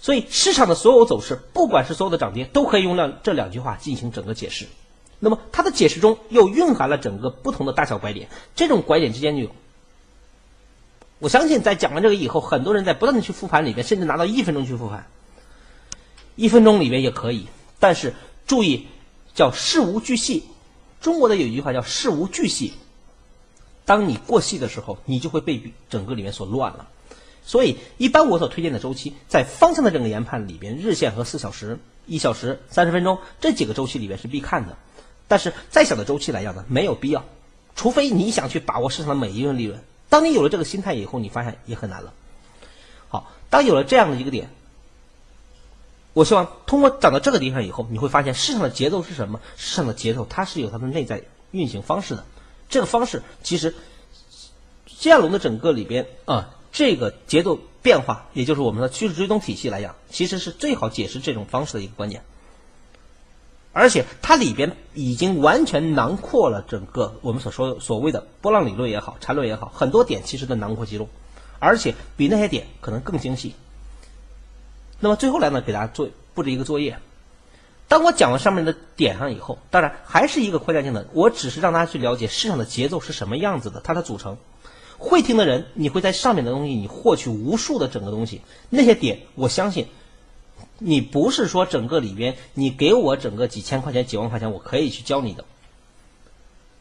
[0.00, 4.66] 所以市场的所有走势，不管是所有的涨跌，都可以用两这两句话进行整个解释。
[5.20, 9.50] 那么它的解释中又蕴含了整个不同的大小拐点，这种拐点之间就有。
[11.20, 15.06] 我相信在讲完这个以后，很多人在不断的去复盘里边，甚至拿到一分钟去复盘，
[16.34, 17.46] 一分钟里边也可以。
[17.78, 18.14] 但是
[18.48, 18.88] 注意，
[19.32, 20.42] 叫事无巨细。
[21.00, 22.72] 中国的有一句话叫事无巨细。
[23.90, 26.86] 当你过细的时候，你就会被整个里面所乱了。
[27.44, 31.76] 所以，一般我所推荐的周期，在方向的整个研判里边，日线和四小时、
[32.06, 34.76] 一小时、三十分钟这几个周期里边是必看的。
[35.26, 37.24] 但是再小的周期来讲呢，没有必要，
[37.74, 39.82] 除非你想去把握市场的每一轮利润。
[40.08, 42.12] 当你有了这个心态以后，你发现也很难了。
[43.08, 44.50] 好，当有了这样的一个点，
[46.12, 49.40] 我希望通过涨到这个地方以后，你会发现市场的节奏是什么？
[49.56, 52.24] 市场的节奏它是有它的内在运行方式的。
[52.70, 53.74] 这个方式其实，
[55.02, 62.22] 亚龙的整个里边啊，这个节奏变化，也就是我们的趋势追踪体系来讲，其实是最好解释这种方式的一个观点。
[63.72, 71.08] 而且它里边已经完全囊括了整个我们所说的所谓的波浪理论也好，缠论也好，很多点其实都囊括其中，
[71.58, 73.54] 而且比那些点可能更精细。
[75.00, 76.98] 那么最后来呢，给大家做布置一个作业。
[77.90, 84.36] 当我讲完上面的点上以后，当然还是一个框架性的，我只是让大家去了解市场的节奏是什么样子的，它的组成。
[84.96, 88.42] 会听的人，你会在上面的东西，你获取无数的整个东西。
[88.68, 89.88] 那些点，我相信，
[90.78, 95.44] 你不是说整个里边，你给我整个几千块钱、几万块钱，我可以去教你的，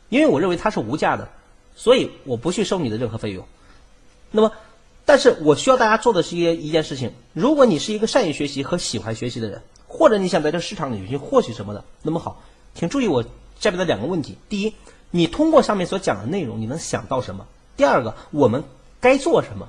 [0.10, 1.28] 因为我认为它是无价的，
[1.76, 3.47] 所以我不去收你的任何费用。
[4.30, 4.51] 那么，
[5.05, 9.64] 但是我需要大家做的是一一件事情：如果你是一个善于学习和喜欢学习的人。
[9.89, 12.41] 或者你想在这市场里去获取什么的，那么好，
[12.75, 13.25] 请注意我
[13.59, 14.75] 下面的两个问题：第一，
[15.09, 17.47] 你通过上面所讲的内容，你能想到什么？
[17.75, 18.63] 第二个，我们
[19.01, 19.67] 该做什么？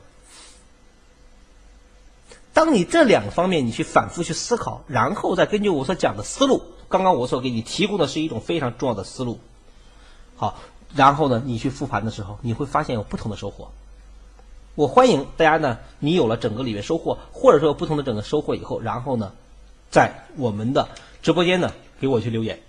[2.52, 9.40] 当你这两个方面你去反复去思考，然后再根据我所讲的思路，刚刚我所给你提供的是一种非常重要的思路。
[10.36, 10.58] 好，
[10.94, 13.70] 然后呢，你去复盘的时候，你会发现有不同的收获。
[14.74, 19.32] 我欢迎大家呢，你有了整个里面收获，或者说不同的整个收获以后，然后呢？
[19.90, 20.88] 在我们的
[21.22, 22.60] 直播间呢，给我去留言，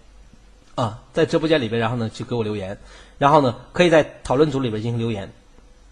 [0.75, 2.79] 啊，在直播间里边，然后呢，去给我留言，
[3.17, 5.31] 然后呢，可以在讨论组里边进行留言。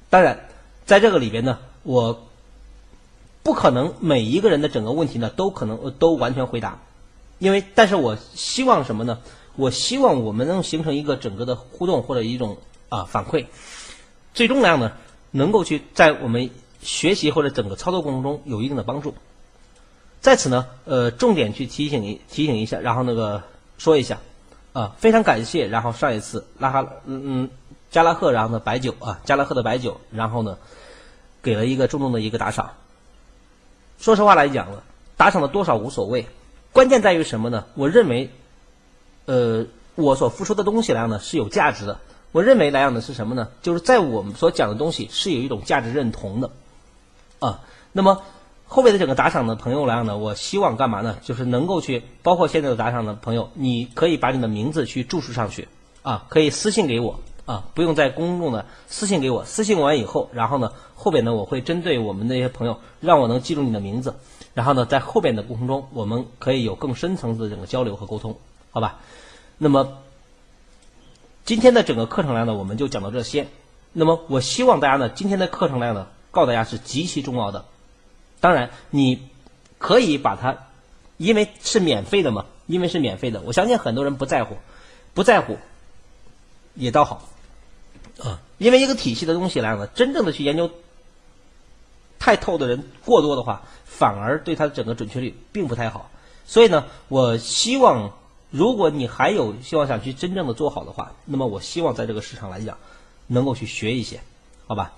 [0.10, 0.48] 当然，
[0.86, 2.28] 在这个里边呢，我
[3.44, 6.80] 不可能每一个人的整个问题呢，都可能都完全回答，
[7.38, 9.20] 因为，但是我希望什么呢？
[9.56, 12.58] 我希望我们能形成一个整个的互动或者一种
[12.90, 13.46] 啊反馈，
[14.34, 14.94] 最终量呢，
[15.32, 16.50] 能够去在我们
[16.82, 19.14] 学习或者整个操作过程中有一定的帮助。
[20.22, 23.42] 在此呢，呃，重点去提醒一提醒一下，然后那个
[23.78, 24.20] 说一下，
[24.74, 27.50] 啊，非常感谢，然后上一次拉哈，嗯嗯，
[27.90, 30.58] 加拉赫，然后呢白酒啊，加拉赫的白酒，然后呢，
[31.42, 32.72] 给了一个重重的一个打赏。
[33.98, 34.82] 说实话来讲呢，
[35.16, 36.28] 打赏的多少无所谓，
[36.72, 37.66] 关键在于什么呢？
[37.76, 38.30] 我认为，
[39.26, 39.66] 呃，
[39.96, 42.00] 我所付出的东西来讲呢是有价值的。
[42.32, 43.48] 我认为来讲呢是什么呢？
[43.62, 46.52] 就是在我们所讲的东西是有一种价值认同的
[47.40, 47.62] 啊。
[47.92, 48.22] 那么
[48.72, 51.18] 后边的整个打赏的朋友来讲呢，我希望干嘛呢？
[51.24, 55.68] 就是能够去，包括现在的打赏的朋友，你可以把你的名字去注释上去
[56.04, 59.44] 啊，可以私信给我啊，不用在公众的私信给我。
[59.44, 64.14] 私信完以后，然后呢，后边呢我会针对我们那些朋友，让我能记住你的名字，
[64.54, 68.38] 然后呢，在后边的过程中，我们可以有更深层次的整个交流和沟通，
[68.70, 69.00] 好吧？
[69.58, 69.98] 那么
[71.44, 73.48] 今天的整个课程量呢，我们就讲到这些。
[73.94, 77.66] 那么我希望大家呢，今天的课程量呢，告诉大家是极其重要的。
[78.42, 79.28] 当然，你
[79.78, 80.58] 可以把它，
[81.18, 84.56] 因为是免费的嘛，因为是免费的，我相信很多人不在乎，
[85.14, 85.58] 不在乎
[86.74, 87.28] 也倒好
[88.20, 88.40] 啊。
[88.58, 90.72] 因为一个体系的东西来讲，真正的去研究
[92.18, 96.10] 太透的人过多的话，反而对它的整个准确率并不太好。
[96.46, 98.14] 所以呢，我希望，
[98.52, 102.78] 如果你还有希望想去真正的做好的话，那么我希望在这个市场来讲，
[103.28, 104.22] 能够去学一些，
[104.66, 104.94] 好吧？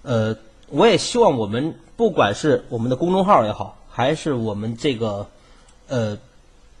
[0.00, 0.34] 呃。
[0.68, 5.28] 我也希望我们不管是我们的公众号也好，还是我们这个
[5.88, 6.18] 呃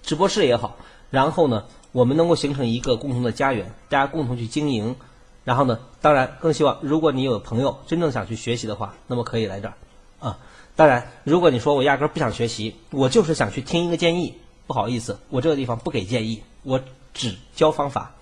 [0.02, 0.76] 直播室也好，
[1.10, 4.96] 然后呢，我们能够形成一个共同的家园，大家共同去经营。
[5.44, 9.74] 然后呢，当然更希望，如果你有朋友真正想去学习的话，那么可以来这儿
[10.18, 10.38] 啊。
[10.74, 14.34] 当然，如果你说我压根儿不想学习，我就是想去听一个建议，
[14.66, 16.80] 不好意思，我这个地方不给建议，我
[17.14, 18.12] 只教方法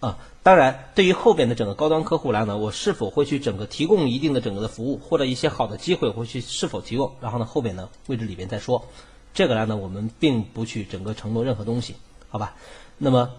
[0.00, 0.18] 啊。
[0.44, 7.12] 当然，对于后边的整个高端客户来呢，我是否会去整个提供一定的整个的服务，或者一些好的机会，会去是否提供？
[7.20, 8.84] 然后呢，后边呢位置里边再说。
[9.32, 11.94] 这个来呢，我们并不去整个承诺任何东西，
[12.28, 12.56] 好吧？
[12.98, 13.30] 那么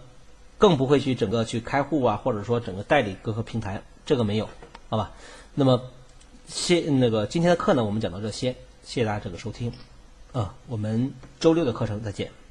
[0.57, 4.47] 更不会去整个去开户啊，或者说整个代理各个平台，这个没有，
[4.89, 5.11] 好吧？
[5.55, 5.81] 那么
[6.47, 9.73] 先那个今天的课呢，我们讲到这些，谢谢大家这个收听，
[10.31, 12.42] 啊，我们周六的课程再见。